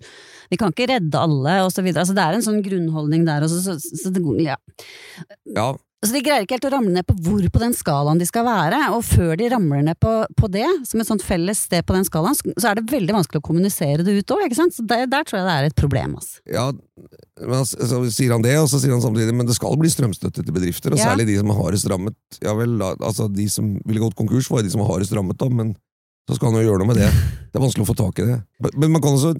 Vi 0.48 0.60
kan 0.60 0.72
ikke 0.72 0.88
redde 0.94 1.20
alle, 1.20 1.58
videre. 1.84 2.04
Altså, 2.04 2.16
det 2.16 2.24
er 2.24 2.38
en 2.38 2.46
sånn 2.46 2.62
grunnholdning 2.64 3.28
der 3.28 3.44
også, 3.44 3.60
så, 3.64 3.76
så, 3.82 4.00
så 4.04 4.14
det, 4.14 4.24
ja. 4.44 4.56
Ja, 5.52 5.72
Så 6.04 6.12
de 6.12 6.20
greier 6.24 6.44
ikke 6.44 6.58
helt 6.58 6.66
å 6.68 6.72
ramle 6.74 6.92
ned 6.92 7.06
på 7.08 7.14
hvor 7.24 7.44
på 7.54 7.60
den 7.62 7.74
skalaen 7.76 8.20
de 8.20 8.26
skal 8.28 8.44
være, 8.46 8.80
og 8.92 9.04
før 9.06 9.34
de 9.40 9.48
ramler 9.52 9.82
ned 9.86 9.98
på, 10.02 10.12
på 10.36 10.50
det, 10.52 10.66
som 10.88 11.00
et 11.00 11.08
sånt 11.08 11.24
felles 11.24 11.64
sted 11.66 11.84
på 11.88 11.96
den 11.96 12.04
skalaen, 12.04 12.36
så 12.36 12.70
er 12.70 12.78
det 12.78 12.90
veldig 12.92 13.16
vanskelig 13.16 13.40
å 13.40 13.46
kommunisere 13.46 14.04
det 14.06 14.18
ut 14.20 14.34
òg, 14.36 14.44
ikke 14.46 14.58
sant? 14.58 14.76
Så 14.76 14.84
der, 14.88 15.06
der 15.10 15.24
tror 15.24 15.40
jeg 15.40 15.48
det 15.48 15.54
er 15.56 15.70
et 15.70 15.78
problem, 15.80 16.18
altså. 16.20 16.42
ja 16.52 16.68
men 17.44 17.64
så 17.66 17.98
sier 18.14 18.30
han 18.30 18.44
det, 18.44 18.52
og 18.60 18.68
så 18.70 18.78
sier 18.78 18.92
han 18.94 19.02
samtidig 19.02 19.32
men 19.34 19.48
det 19.48 19.56
skal 19.56 19.74
bli 19.80 19.90
strømstøtte 19.90 20.44
til 20.44 20.54
bedrifter, 20.54 20.94
og 20.94 21.00
Ja. 21.00 21.08
særlig 21.10 21.26
de 21.32 21.38
som 21.40 21.50
er 21.50 21.58
hardest 21.58 21.88
rammet. 21.90 22.14
Ja 22.44 22.54
vel, 22.54 22.76
altså 22.78 23.26
De 23.32 23.48
som 23.50 23.72
ville 23.84 24.00
gått 24.04 24.14
konkurs, 24.14 24.46
var 24.52 24.62
de 24.62 24.70
som 24.70 24.84
var 24.84 24.92
hardest 24.92 25.12
rammet, 25.16 25.36
da, 25.40 25.48
men 25.50 25.74
så 26.30 26.36
skal 26.36 26.52
han 26.52 26.62
jo 26.62 26.68
gjøre 26.70 26.84
noe 26.84 26.92
med 26.92 27.02
det. 27.02 27.10
Det 27.50 27.58
er 27.58 27.64
vanskelig 27.64 27.84
å 27.84 27.90
få 27.90 27.96
tak 27.98 28.22
i 28.22 28.28
det. 28.30 28.38
Men- 28.78 28.92
man 28.92 29.02
kan 29.02 29.16
også 29.18 29.34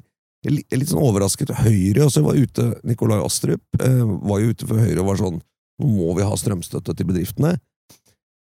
jeg 0.44 0.60
er 0.68 0.76
litt 0.76 0.90
sånn 0.90 1.00
overrasket. 1.00 1.48
Høyre 1.64 2.04
også 2.04 2.20
var 2.22 2.36
ute, 2.36 2.64
Nikolai 2.84 3.16
Astrup 3.24 3.62
eh, 3.80 4.02
var 4.28 4.42
jo 4.42 4.50
ute 4.52 4.66
for 4.68 4.76
Høyre 4.76 5.00
og 5.00 5.06
var 5.08 5.16
sånn 5.22 5.38
Nå 5.82 5.90
må 5.90 6.14
vi 6.18 6.26
ha 6.26 6.38
strømstøtte 6.38 6.94
til 6.94 7.08
bedriftene. 7.08 7.56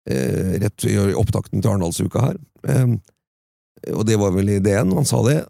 Eh, 0.09 0.57
rett 0.63 0.89
i 0.89 0.97
opptakten 1.13 1.61
til 1.61 1.71
Arendalsuka 1.73 2.25
her. 2.25 2.41
Eh, 2.65 2.97
og 3.95 4.05
det 4.09 4.19
var 4.21 4.33
vel 4.35 4.57
ideen, 4.57 4.95
han 4.97 5.09
sa 5.09 5.21
det. 5.27 5.43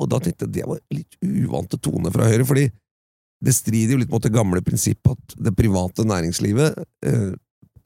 Og 0.00 0.10
da 0.12 0.20
tenkte 0.20 0.46
jeg 0.46 0.58
det 0.58 0.68
var 0.68 0.82
litt 0.92 1.16
uvante 1.22 1.78
tone 1.80 2.12
fra 2.12 2.28
Høyre, 2.28 2.46
fordi 2.48 2.66
det 3.44 3.54
strider 3.56 3.96
jo 3.96 4.00
litt 4.00 4.12
mot 4.12 4.24
det 4.24 4.32
gamle 4.32 4.62
prinsippet 4.64 5.12
at 5.12 5.34
det 5.48 5.52
private 5.56 6.06
næringslivet 6.08 6.78
eh, 7.04 7.34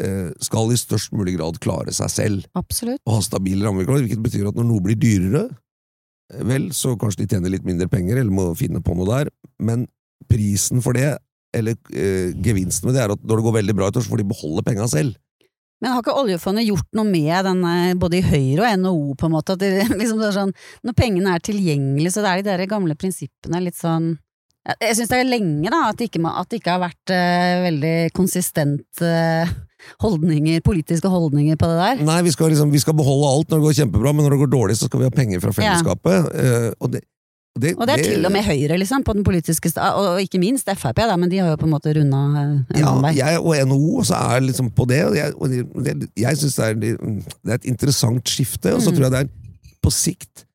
eh, 0.02 0.28
skal 0.42 0.70
i 0.70 0.78
størst 0.78 1.14
mulig 1.16 1.36
grad 1.38 1.58
klare 1.62 1.94
seg 1.94 2.12
selv 2.12 2.46
Absolutt. 2.58 3.02
og 3.04 3.18
ha 3.18 3.24
stabile 3.26 3.66
rammevilkår, 3.66 4.04
hvilket 4.04 4.22
betyr 4.26 4.50
at 4.50 4.58
når 4.58 4.68
noe 4.68 4.84
blir 4.84 4.98
dyrere, 5.00 5.48
eh, 6.32 6.44
vel, 6.46 6.70
så 6.76 6.94
kanskje 6.98 7.24
de 7.24 7.32
tjener 7.34 7.54
litt 7.54 7.66
mindre 7.66 7.90
penger, 7.90 8.20
eller 8.20 8.34
må 8.34 8.50
finne 8.58 8.82
på 8.84 8.94
noe 8.98 9.10
der, 9.10 9.32
men 9.58 9.88
prisen 10.30 10.82
for 10.84 10.94
det, 10.94 11.16
eller 11.56 11.76
eh, 11.92 12.30
gevinsten 12.44 12.88
med 12.88 12.96
det, 12.96 13.02
er 13.04 13.14
at 13.14 13.24
når 13.24 13.40
det 13.40 13.46
går 13.46 13.58
veldig 13.58 13.76
bra 13.78 13.90
et 13.90 13.98
år, 13.98 14.06
så 14.06 14.12
får 14.12 14.22
de 14.22 14.30
beholde 14.30 14.64
penga 14.66 14.86
selv. 14.90 15.18
Men 15.80 15.94
har 15.94 16.02
ikke 16.02 16.16
oljefondet 16.20 16.66
gjort 16.68 16.88
noe 16.96 17.08
med 17.08 17.46
denne, 17.46 17.74
både 18.00 18.18
i 18.18 18.24
Høyre 18.24 18.66
og 18.66 18.82
NHO, 18.82 19.14
på 19.16 19.28
en 19.28 19.32
måte? 19.32 19.56
At 19.56 19.62
det, 19.62 19.70
liksom 20.00 20.20
det 20.20 20.28
er 20.28 20.36
sånn, 20.36 20.52
når 20.86 20.98
pengene 20.98 21.36
er 21.36 21.44
tilgjengelige, 21.44 22.12
så 22.14 22.24
det 22.24 22.32
er 22.32 22.42
de 22.42 22.50
der 22.50 22.70
gamle 22.70 22.96
prinsippene 23.00 23.62
litt 23.64 23.78
sånn 23.80 24.12
Jeg, 24.68 24.76
jeg 24.84 24.98
syns 24.98 25.10
det 25.12 25.22
er 25.22 25.30
lenge, 25.30 25.72
da, 25.72 25.86
at 25.88 25.96
det 25.96 26.10
ikke, 26.10 26.20
at 26.28 26.50
det 26.52 26.60
ikke 26.60 26.74
har 26.74 26.82
vært 26.82 27.14
uh, 27.16 27.62
veldig 27.64 27.94
konsistent 28.12 29.00
uh, 29.00 29.54
holdninger, 30.04 30.60
politiske 30.60 31.08
holdninger 31.08 31.56
på 31.56 31.70
det 31.70 31.78
der. 31.80 32.02
Nei, 32.04 32.18
vi 32.26 32.34
skal, 32.34 32.52
liksom, 32.52 32.68
vi 32.68 32.82
skal 32.82 32.98
beholde 32.98 33.30
alt 33.30 33.48
når 33.48 33.62
det 33.62 33.66
går 33.70 33.78
kjempebra, 33.78 34.12
men 34.12 34.28
når 34.28 34.36
det 34.36 34.42
går 34.42 34.52
dårlig, 34.52 34.76
så 34.76 34.90
skal 34.90 35.00
vi 35.00 35.08
ha 35.08 35.14
penger 35.16 35.40
fra 35.40 35.54
fellesskapet. 35.56 36.28
Ja. 36.28 36.60
Uh, 36.68 36.76
og 36.76 36.92
det, 36.92 37.06
det, 37.62 37.74
og 37.76 37.88
det 37.88 37.96
er 37.96 38.04
til 38.04 38.26
og 38.26 38.32
med 38.34 38.44
Høyre, 38.46 38.78
liksom, 38.80 39.04
på 39.06 39.14
den 39.16 39.24
politiske 39.26 39.72
og 39.78 40.20
ikke 40.22 40.40
minst 40.42 40.68
Frp, 40.70 41.02
da, 41.02 41.16
men 41.20 41.30
de 41.32 41.40
har 41.42 41.52
jo 41.52 41.60
på 41.60 41.68
en 41.68 41.74
måte 41.74 41.94
runda 41.96 42.20
en 42.40 42.52
ja, 42.76 42.92
vei. 43.04 43.14
Jeg 43.18 43.40
og 43.40 43.56
NHO 43.70 44.02
også 44.04 44.20
er 44.20 44.46
liksom 44.46 44.70
på 44.76 44.86
det, 44.90 45.00
og 45.08 45.18
jeg, 45.18 45.34
og 45.36 45.84
det, 45.84 45.96
jeg 46.18 46.40
syns 46.40 46.60
det, 46.60 46.94
det, 47.00 47.50
er 47.50 47.58
et 47.58 47.68
interessant 47.68 48.32
skifte, 48.32 48.74
og 48.76 48.84
så 48.84 48.92
mm. 48.92 48.96
tror 48.96 49.08
jeg 49.08 49.16
det 49.16 49.24
er 49.24 49.34
på 49.80 49.92
sikt 49.94 50.46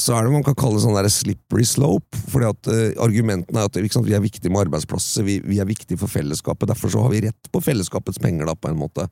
så 0.00 0.14
er 0.16 0.24
det 0.24 0.32
man 0.32 0.44
kan 0.44 0.56
kalle 0.58 0.80
sånn 0.80 0.96
der 0.96 1.08
slippery 1.12 1.64
slope. 1.68 2.18
fordi 2.32 2.48
at 2.48 2.70
uh, 2.70 3.02
Argumentene 3.04 3.60
er 3.60 3.68
at 3.68 3.92
sant, 3.92 4.06
vi 4.06 4.16
er 4.16 4.22
viktige 4.24 4.52
med 4.52 4.64
arbeidsplasser, 4.64 5.26
vi, 5.26 5.40
vi, 5.44 5.60
er 5.60 5.68
viktige 5.68 6.00
for 6.00 6.10
fellesskapet. 6.10 6.70
Derfor 6.70 6.92
så 6.92 7.02
har 7.04 7.12
vi 7.12 7.24
rett 7.26 7.50
på 7.52 7.62
fellesskapets 7.64 8.20
penger, 8.22 8.48
da, 8.48 8.56
på 8.56 8.70
en 8.70 8.80
måte, 8.80 9.06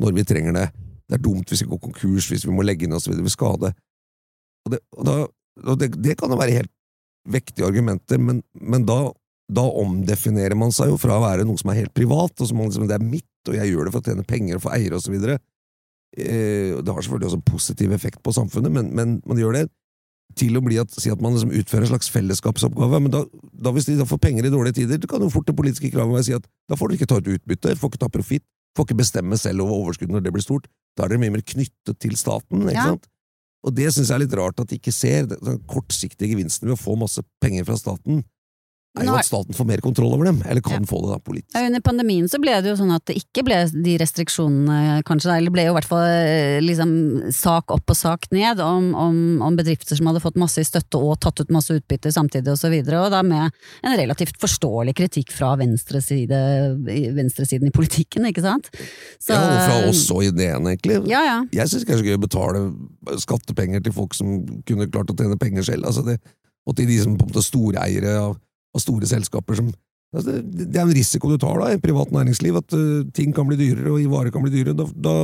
når 0.00 0.16
vi 0.16 0.24
trenger 0.24 0.56
det. 0.56 0.66
Det 1.10 1.18
er 1.18 1.24
dumt 1.24 1.50
hvis 1.50 1.64
vi 1.64 1.70
går 1.72 1.82
konkurs, 1.82 2.30
hvis 2.30 2.46
vi 2.46 2.54
må 2.54 2.64
legge 2.64 2.86
inn 2.86 2.96
oss 2.96 3.08
ved 3.10 3.20
skade. 3.32 3.72
Og, 4.64 4.72
det, 4.74 4.80
og, 4.96 5.04
da, 5.08 5.16
og 5.64 5.80
det, 5.80 5.92
det, 6.00 6.16
kan 6.20 6.32
jo 6.32 6.38
være 6.40 6.60
helt 6.60 6.72
vektige 7.30 7.66
argumenter, 7.68 8.20
men, 8.22 8.40
men 8.54 8.86
da, 8.88 8.98
da, 9.50 9.64
omdefinerer 9.82 10.56
man 10.58 10.72
seg 10.74 10.92
jo 10.92 10.98
fra 11.00 11.18
å 11.18 11.24
være 11.24 11.46
noe 11.48 11.60
som 11.60 11.72
er 11.72 11.82
helt 11.82 11.94
privat, 11.96 12.34
og 12.38 12.48
som 12.48 12.60
man 12.60 12.70
liksom, 12.70 12.88
det 12.90 12.96
er 12.96 13.04
mitt, 13.04 13.28
og 13.48 13.56
jeg 13.56 13.72
gjør 13.72 13.88
det 13.88 13.94
for 13.94 14.02
å 14.02 14.10
tjene 14.10 14.28
penger 14.28 14.58
og 14.58 14.64
få 14.66 14.72
eiere, 14.76 15.02
videre. 15.12 15.40
Eh, 16.16 16.78
det 16.80 16.90
har 16.90 17.04
selvfølgelig 17.04 17.30
også 17.30 17.44
positiv 17.46 17.92
effekt 17.94 18.22
på 18.24 18.34
samfunnet, 18.34 18.72
men, 18.74 18.90
men 18.96 19.20
man 19.28 19.40
gjør 19.40 19.60
det 19.60 19.68
til 20.38 20.56
å 20.58 20.62
bli 20.62 20.78
at, 20.80 20.92
si 20.94 21.10
at 21.10 21.22
man 21.22 21.34
liksom 21.34 21.52
utfører 21.58 21.86
en 21.86 21.92
slags 21.92 22.10
fellesskapsoppgave, 22.14 23.00
men 23.02 23.12
da, 23.12 23.24
da 23.66 23.72
hvis 23.74 23.88
de 23.88 23.98
da 23.98 24.06
får 24.08 24.20
penger 24.22 24.46
i 24.46 24.52
dårlige 24.52 24.80
tider, 24.80 25.00
det 25.02 25.10
kan 25.10 25.22
jo 25.22 25.30
fort 25.32 25.48
det 25.48 25.56
politiske 25.58 25.90
kravet 25.92 26.16
være 26.16 26.28
si 26.28 26.36
at 26.36 26.46
da 26.70 26.78
får 26.78 26.90
dere 26.90 27.00
ikke 27.00 27.10
ta 27.10 27.18
ut 27.18 27.30
utbytte, 27.34 27.76
får 27.80 27.92
ikke 27.92 28.02
ta 28.04 28.10
profitt, 28.14 28.46
får 28.78 28.86
ikke 28.86 29.00
bestemme 29.02 29.38
selv 29.40 29.64
over 29.66 29.80
overskuddet 29.80 30.14
når 30.14 30.26
det 30.26 30.34
blir 30.36 30.46
stort. 30.46 30.68
Da 30.94 31.04
er 31.04 31.12
dere 31.12 31.22
mye 31.24 31.34
mer 31.34 31.46
knyttet 31.46 31.98
til 32.02 32.14
staten, 32.18 32.62
ikke 32.68 32.76
ja. 32.76 32.92
sant? 32.92 33.10
Og 33.66 33.74
det 33.76 33.90
syns 33.92 34.08
jeg 34.08 34.16
er 34.16 34.22
litt 34.24 34.36
rart 34.38 34.60
at 34.62 34.70
de 34.70 34.78
ikke 34.80 34.94
ser, 34.94 35.28
den 35.30 35.60
kortsiktige 35.68 36.32
gevinsten 36.32 36.70
ved 36.70 36.78
å 36.78 36.80
få 36.80 36.96
masse 37.00 37.22
penger 37.42 37.66
fra 37.68 37.76
staten, 37.80 38.22
er 38.98 39.06
jo 39.06 39.14
at 39.14 39.26
staten 39.26 39.54
får 39.54 39.66
mer 39.68 39.82
kontroll 39.84 40.14
over 40.16 40.26
dem, 40.26 40.40
eller 40.50 40.62
kan 40.64 40.82
ja. 40.82 40.88
få 40.90 40.98
det 41.04 41.12
da 41.12 41.18
politisk. 41.22 41.54
Under 41.60 41.82
pandemien 41.84 42.26
så 42.30 42.40
ble 42.42 42.56
det 42.58 42.72
jo 42.72 42.78
sånn 42.80 42.90
at 42.94 43.04
det 43.06 43.14
ikke 43.20 43.44
ble 43.46 43.58
de 43.70 43.94
restriksjonene, 44.02 44.96
kanskje, 45.06 45.36
eller 45.36 45.54
ble 45.54 45.66
jo 45.68 45.74
i 45.74 45.76
hvert 45.76 45.88
fall 45.90 46.02
eh, 46.08 46.58
liksom 46.64 46.92
sak 47.34 47.70
opp 47.70 47.94
og 47.94 47.98
sak 47.98 48.26
ned 48.34 48.62
om, 48.64 48.90
om, 48.98 49.20
om 49.46 49.58
bedrifter 49.58 49.98
som 49.98 50.10
hadde 50.10 50.22
fått 50.24 50.40
masse 50.42 50.62
i 50.62 50.66
støtte 50.66 50.98
og 50.98 51.20
tatt 51.22 51.38
ut 51.38 51.54
masse 51.54 51.76
utbytte 51.78 52.10
samtidig 52.14 52.50
og 52.56 52.58
så 52.58 52.72
videre, 52.72 53.04
og 53.04 53.14
da 53.14 53.22
med 53.26 53.46
en 53.86 53.96
relativt 54.00 54.40
forståelig 54.42 54.96
kritikk 54.98 55.30
fra 55.36 55.52
venstreside, 55.60 56.42
venstresiden 57.14 57.70
i 57.70 57.74
politikken, 57.74 58.26
ikke 58.32 58.44
sant? 58.44 58.72
Så, 59.22 59.36
ja, 59.36 59.38
og 59.38 59.62
fra 59.70 59.80
oss 59.92 60.04
og 60.10 60.26
ideen, 60.26 60.66
egentlig. 60.66 60.98
Ja, 61.10 61.22
ja. 61.28 61.38
Jeg 61.54 61.70
syns 61.70 61.86
kanskje 61.86 62.10
gøy 62.10 62.18
å 62.18 62.26
betale 62.26 62.66
skattepenger 63.22 63.86
til 63.86 63.94
folk 63.94 64.18
som 64.18 64.40
kunne 64.66 64.90
klart 64.90 65.14
å 65.14 65.18
tjene 65.18 65.38
penger 65.38 65.70
selv, 65.70 65.86
altså 65.86 66.02
det, 66.10 66.18
og 66.66 66.74
til 66.76 66.90
de 66.90 67.02
som 67.02 67.14
på 67.14 67.26
en 67.26 67.30
måte 67.30 67.46
storeiere 67.46 68.18
av 68.18 68.38
av 68.74 68.82
store 68.82 69.08
selskaper 69.10 69.58
som 69.58 69.70
altså, 69.70 70.36
Det 70.42 70.76
er 70.76 70.84
en 70.84 70.94
risiko 70.94 71.30
du 71.30 71.38
tar 71.40 71.58
da, 71.62 71.72
i 71.72 71.82
privat 71.82 72.12
næringsliv, 72.14 72.60
at 72.60 72.76
uh, 72.76 73.08
ting 73.16 73.34
kan 73.36 73.48
bli 73.48 73.58
dyrere 73.60 73.94
og 73.94 74.12
varer 74.12 74.34
kan 74.34 74.44
bli 74.44 74.54
dyrere. 74.54 74.76
Da, 74.78 74.86
da, 75.08 75.16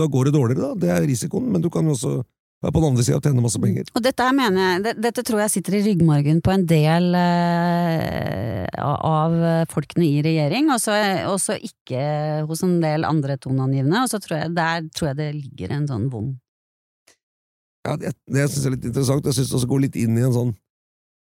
da, 0.00 0.08
går 0.10 0.28
det 0.28 0.34
dårligere, 0.38 0.72
da. 0.72 0.82
Det 0.86 0.90
er 0.94 1.06
risikoen, 1.08 1.48
men 1.52 1.64
du 1.64 1.70
kan 1.74 1.86
jo 1.86 1.96
også 1.96 2.16
være 2.58 2.74
på 2.74 2.80
den 2.82 2.88
andre 2.88 3.04
sida 3.06 3.18
og 3.20 3.26
tjene 3.26 3.42
masse 3.44 3.60
penger. 3.62 3.90
Og 3.94 4.02
dette, 4.02 4.30
jeg, 4.34 4.82
det, 4.82 4.94
dette 5.04 5.22
tror 5.26 5.44
jeg 5.44 5.54
sitter 5.54 5.78
i 5.78 5.84
ryggmargen 5.86 6.42
på 6.42 6.54
en 6.54 6.66
del 6.70 7.12
uh, 7.14 8.66
av 8.82 9.38
folkene 9.70 10.08
i 10.08 10.24
regjering, 10.26 10.72
og 10.74 10.82
så 10.82 11.58
ikke 11.58 12.02
hos 12.48 12.66
en 12.66 12.80
del 12.82 13.06
andre 13.06 13.38
toneangivende. 13.38 14.02
Og 14.02 14.10
så 14.10 14.22
tror 14.22 14.40
jeg, 14.42 14.54
der 14.58 14.90
tror 14.90 15.12
jeg 15.12 15.20
det 15.22 15.32
ligger 15.38 15.78
en 15.78 15.90
sånn 15.90 16.10
vond 16.12 16.36
ja, 17.88 17.96
Det, 17.96 18.14
det 18.28 18.48
syns 18.48 18.64
jeg 18.64 18.70
er 18.70 18.76
litt 18.76 18.88
interessant. 18.90 19.28
Jeg 19.28 19.38
syns 19.38 19.52
det 19.52 19.58
også 19.60 19.70
går 19.70 19.84
litt 19.86 19.98
inn 20.00 20.18
i 20.18 20.24
en 20.26 20.34
sånn 20.34 20.56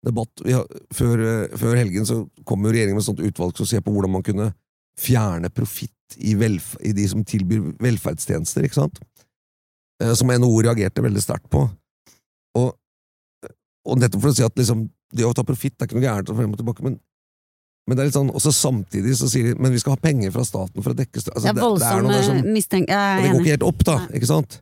debatt 0.05 0.43
har, 0.45 0.65
før, 0.93 1.21
eh, 1.25 1.57
før, 1.57 1.75
helgen 1.79 2.07
så 2.07 2.21
kom 2.47 2.65
jo 2.65 2.73
regjeringen 2.73 2.97
med 2.97 3.03
et 3.05 3.09
sånt 3.09 3.23
utvalg 3.23 3.57
som 3.57 3.69
ser 3.69 3.83
på 3.85 3.93
hvordan 3.93 4.13
man 4.13 4.25
kunne 4.25 4.51
fjerne 4.97 5.49
profitt 5.53 5.93
i, 6.17 6.33
i, 6.33 6.91
de 6.95 7.07
som 7.09 7.23
tilbyr 7.27 7.73
velferdstjenester, 7.83 8.65
ikke 8.65 8.79
sant? 8.79 9.01
Eh, 10.03 10.13
som 10.17 10.31
NHO 10.31 10.61
reagerte 10.65 11.03
veldig 11.05 11.23
sterkt 11.23 11.49
på. 11.53 11.65
Og, 12.57 12.71
og, 13.87 13.99
nettopp 13.99 14.23
for 14.23 14.33
å 14.33 14.37
si 14.37 14.45
at 14.45 14.57
liksom, 14.57 14.87
det 15.13 15.27
å 15.27 15.35
ta 15.35 15.45
profitt 15.47 15.77
er 15.77 15.89
ikke 15.89 15.99
noe 15.99 16.07
gærent, 16.07 16.33
frem 16.37 16.55
og 16.55 16.61
tilbake, 16.61 16.85
men, 16.85 16.97
men 17.87 17.97
det 17.97 18.03
er 18.03 18.09
litt 18.09 18.17
sånn, 18.17 18.33
også 18.35 18.53
samtidig 18.55 19.15
så 19.19 19.29
sier 19.31 19.51
de 19.51 19.61
men 19.61 19.73
vi 19.73 19.81
skal 19.81 19.95
ha 19.95 20.01
penger 20.01 20.33
fra 20.35 20.45
staten 20.47 20.83
for 20.83 20.93
å 20.93 20.97
dekke 20.97 21.21
altså, 21.21 21.43
Det 21.45 21.53
er 21.53 21.61
voldsomme 21.61 22.41
mistenk... 22.53 22.89
Det 22.89 23.31
går 23.31 23.41
ikke 23.41 23.55
helt 23.57 23.69
opp, 23.69 23.85
da. 23.87 24.01
ikke 24.17 24.29
sant? 24.29 24.59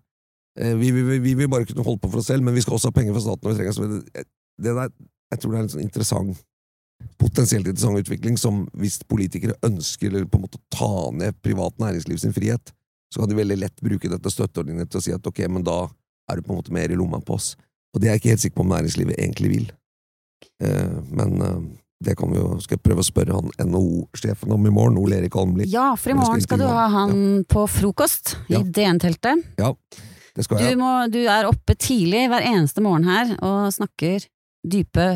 Vi, 0.55 0.87
vi, 0.87 1.01
vi, 1.03 1.17
vi, 1.19 1.33
vil 1.35 1.49
bare 1.51 1.67
kunne 1.67 1.83
holde 1.83 1.99
på 1.99 2.09
for 2.13 2.21
oss 2.21 2.29
selv, 2.31 2.45
men 2.45 2.55
vi 2.55 2.63
skal 2.63 2.77
også 2.77 2.91
ha 2.91 2.95
penger 2.95 3.15
fra 3.17 3.25
staten 3.25 3.43
når 3.43 3.55
vi 3.55 3.59
trenger 3.59 4.05
det. 4.15 4.23
Det 4.55 4.71
der 4.77 4.93
jeg 5.35 5.43
tror 5.43 5.53
det 5.53 5.59
er 5.59 5.65
en 5.67 5.73
sånn 5.75 5.85
interessant 5.85 6.43
potensielt 7.19 7.67
interessant 7.67 7.99
utvikling 7.99 8.37
som 8.39 8.63
hvis 8.79 9.01
politikere 9.07 9.57
ønsker 9.67 10.09
eller 10.09 10.27
på 10.29 10.39
en 10.39 10.45
måte 10.47 10.61
ta 10.73 11.11
ned 11.15 11.37
privat 11.43 11.77
næringsliv 11.81 12.21
sin 12.21 12.33
frihet, 12.35 12.71
så 13.13 13.21
kan 13.21 13.31
de 13.31 13.37
veldig 13.37 13.57
lett 13.59 13.83
bruke 13.83 14.11
dette 14.11 14.31
støtteordningen 14.31 14.89
til 14.89 14.99
å 14.99 15.03
si 15.03 15.15
at 15.15 15.27
ok, 15.27 15.45
men 15.51 15.65
da 15.65 15.85
er 16.31 16.37
du 16.39 16.45
på 16.45 16.53
en 16.53 16.59
måte 16.59 16.73
mer 16.75 16.91
i 16.91 16.97
lomma 16.97 17.21
på 17.23 17.37
oss. 17.37 17.53
Og 17.93 18.01
det 18.01 18.09
er 18.09 18.15
jeg 18.15 18.23
ikke 18.23 18.33
helt 18.33 18.43
sikker 18.43 18.59
på 18.59 18.65
om 18.65 18.73
næringslivet 18.73 19.19
egentlig 19.19 19.51
vil. 19.51 19.67
Eh, 20.63 20.95
men 21.15 21.35
eh, 21.45 21.61
det 22.05 22.17
kan 22.19 22.31
vi 22.31 22.41
jo, 22.41 22.49
skal 22.63 22.75
jeg 22.75 22.83
prøve 22.83 23.05
å 23.05 23.07
spørre 23.07 23.37
han 23.37 23.53
NHO-sjefen 23.69 24.51
om 24.51 24.67
i 24.67 24.73
morgen, 24.73 24.99
Ole 24.99 25.21
Erik 25.21 25.37
Almli. 25.39 25.69
Ja, 25.71 25.93
for 25.99 26.11
i 26.11 26.17
morgen 26.17 26.43
skal, 26.43 26.57
skal 26.59 26.65
du 26.65 26.67
ha 26.67 26.89
han 26.91 27.15
ja. 27.15 27.45
på 27.55 27.63
frokost 27.71 28.35
i 28.49 28.57
ja. 28.57 28.63
DN-teltet. 28.65 29.45
Ja, 29.61 29.71
det 30.35 30.47
skal 30.47 30.59
jeg. 30.59 30.75
Du, 30.75 30.83
må, 30.83 30.91
du 31.13 31.21
er 31.23 31.47
oppe 31.47 31.77
tidlig 31.79 32.25
hver 32.31 32.43
eneste 32.43 32.83
morgen 32.83 33.07
her 33.07 33.37
og 33.39 33.71
snakker 33.75 34.27
dype, 34.71 35.07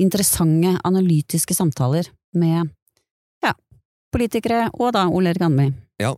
interessante, 0.00 0.74
analytiske 0.86 1.54
samtaler 1.54 2.10
med 2.38 2.70
ja, 3.44 3.54
politikere, 4.14 4.68
og 4.78 4.94
da 4.96 5.06
Ole 5.10 5.34
Erik 5.34 5.46
Andby. 5.46 5.70
Ja. 6.02 6.16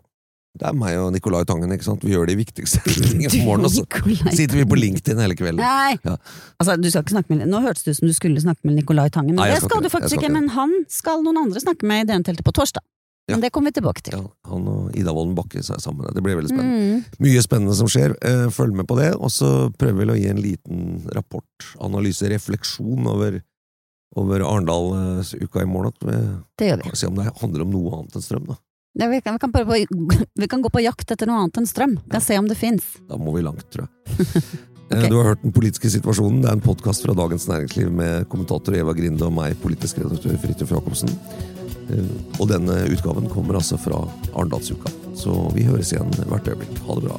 Det 0.53 0.67
er 0.69 0.75
meg 0.77 0.99
og 1.01 1.15
Nicolai 1.15 1.47
Tangen, 1.49 1.71
ikke 1.73 1.87
sant? 1.87 2.03
Vi 2.05 2.13
gjør 2.13 2.27
de 2.29 2.35
viktigste 2.37 2.83
tingene 2.85 3.31
på 3.33 3.39
morgenen, 3.47 3.71
og 3.71 3.73
så 3.73 4.37
sitter 4.37 4.59
vi 4.59 4.67
på 4.69 4.77
LinkedIn 4.77 5.23
hele 5.25 5.37
kvelden. 5.39 5.63
Nei! 5.65 5.97
Ja. 6.05 6.19
Altså, 6.61 6.75
du 6.77 6.91
skal 6.93 7.07
ikke 7.07 7.15
snakke 7.15 7.33
med 7.33 7.49
Nå 7.49 7.63
hørtes 7.65 7.87
det 7.87 7.95
ut 7.95 8.01
som 8.03 8.11
du 8.11 8.17
skulle 8.17 8.43
snakke 8.45 8.69
med 8.69 8.77
Nicolai 8.77 9.09
Tangen, 9.09 9.33
men 9.33 9.41
Nei, 9.41 9.55
det 9.55 9.63
skal, 9.65 9.81
du 9.81 9.89
faktisk 9.89 10.19
ikke. 10.19 10.33
Men 10.35 10.51
han 10.53 10.75
skal 10.93 11.25
noen 11.25 11.41
andre 11.47 11.63
snakke 11.65 11.89
med 11.89 12.05
i 12.05 12.11
DN-teltet 12.11 12.45
på 12.45 12.53
torsdag. 12.59 12.85
Ja. 13.29 13.37
Men 13.37 13.45
det 13.45 13.53
kommer 13.55 13.71
vi 13.71 13.79
tilbake 13.79 14.03
til. 14.03 14.17
Ja, 14.19 14.51
han 14.51 14.65
og 14.67 14.97
Ida 14.99 15.13
Wolden 15.15 15.37
Bakke 15.39 15.63
seg 15.63 15.79
sammen. 15.83 16.09
Det 16.11 16.25
blir 16.25 16.41
veldig 16.41 16.51
spennende. 16.51 16.81
Mm. 16.83 17.21
Mye 17.23 17.45
spennende 17.45 17.77
som 17.79 17.91
skjer. 17.91 18.17
Eh, 18.19 18.49
følg 18.51 18.75
med 18.75 18.89
på 18.91 18.99
det. 18.99 19.13
Og 19.15 19.31
så 19.31 19.71
prøver 19.79 20.03
vi 20.03 20.11
å 20.11 20.19
gi 20.19 20.27
en 20.33 20.43
liten 20.43 20.83
rapport, 21.15 21.69
analyse, 21.87 22.27
refleksjon 22.33 23.07
over, 23.13 23.39
over 24.19 24.43
Arendalsuka 24.49 25.63
i 25.63 25.71
morgen. 25.71 25.95
Det 26.59 26.73
gjør 26.73 26.83
vi. 26.83 26.97
Se 26.99 27.13
om 27.13 27.21
det 27.21 27.31
handler 27.39 27.65
om 27.67 27.73
noe 27.77 27.95
annet 28.01 28.19
enn 28.19 28.27
strøm, 28.27 28.51
da. 28.51 28.59
Ja, 28.99 29.07
vi, 29.09 29.23
kan, 29.25 29.39
vi, 29.39 29.39
kan 29.39 29.53
på, 29.53 29.65
vi, 30.35 30.49
kan, 30.49 30.63
gå 30.63 30.69
på 30.69 30.83
jakt 30.85 31.15
etter 31.15 31.31
noe 31.31 31.45
annet 31.45 31.63
enn 31.63 31.71
strøm. 31.71 31.95
Vi 32.03 32.13
kan 32.13 32.25
se 32.25 32.37
om 32.43 32.51
det 32.51 32.59
fins. 32.61 32.91
Da 33.09 33.17
må 33.17 33.33
vi 33.39 33.47
langt, 33.47 33.65
tror 33.73 33.87
jeg. 33.87 34.43
Eh, 34.93 34.99
okay. 34.99 35.09
Du 35.09 35.15
har 35.17 35.31
hørt 35.31 35.41
Den 35.41 35.55
politiske 35.57 35.89
situasjonen. 35.89 36.43
Det 36.43 36.51
er 36.51 36.57
en 36.59 36.61
podkast 36.61 37.07
fra 37.07 37.15
Dagens 37.17 37.47
Næringsliv 37.49 37.89
med 37.97 38.27
kommentator 38.29 38.75
Eva 38.77 38.93
Grinde 38.93 39.25
og 39.25 39.33
meg, 39.33 39.55
politisk 39.63 40.03
redaktør 40.03 40.37
Fridtjof 40.43 40.75
Jacobsen. 40.75 41.15
Eh, 41.91 42.13
og 42.39 42.49
denne 42.51 42.83
utgaven 42.93 43.29
kommer 43.33 43.59
altså 43.59 43.79
fra 43.81 44.05
Arendalsuka. 44.33 44.93
Så 45.19 45.35
vi 45.57 45.67
høres 45.67 45.93
igjen 45.93 46.13
hvert 46.31 46.49
øyeblikk. 46.49 46.79
Ha 46.87 46.99
det 46.99 47.09
bra. 47.09 47.19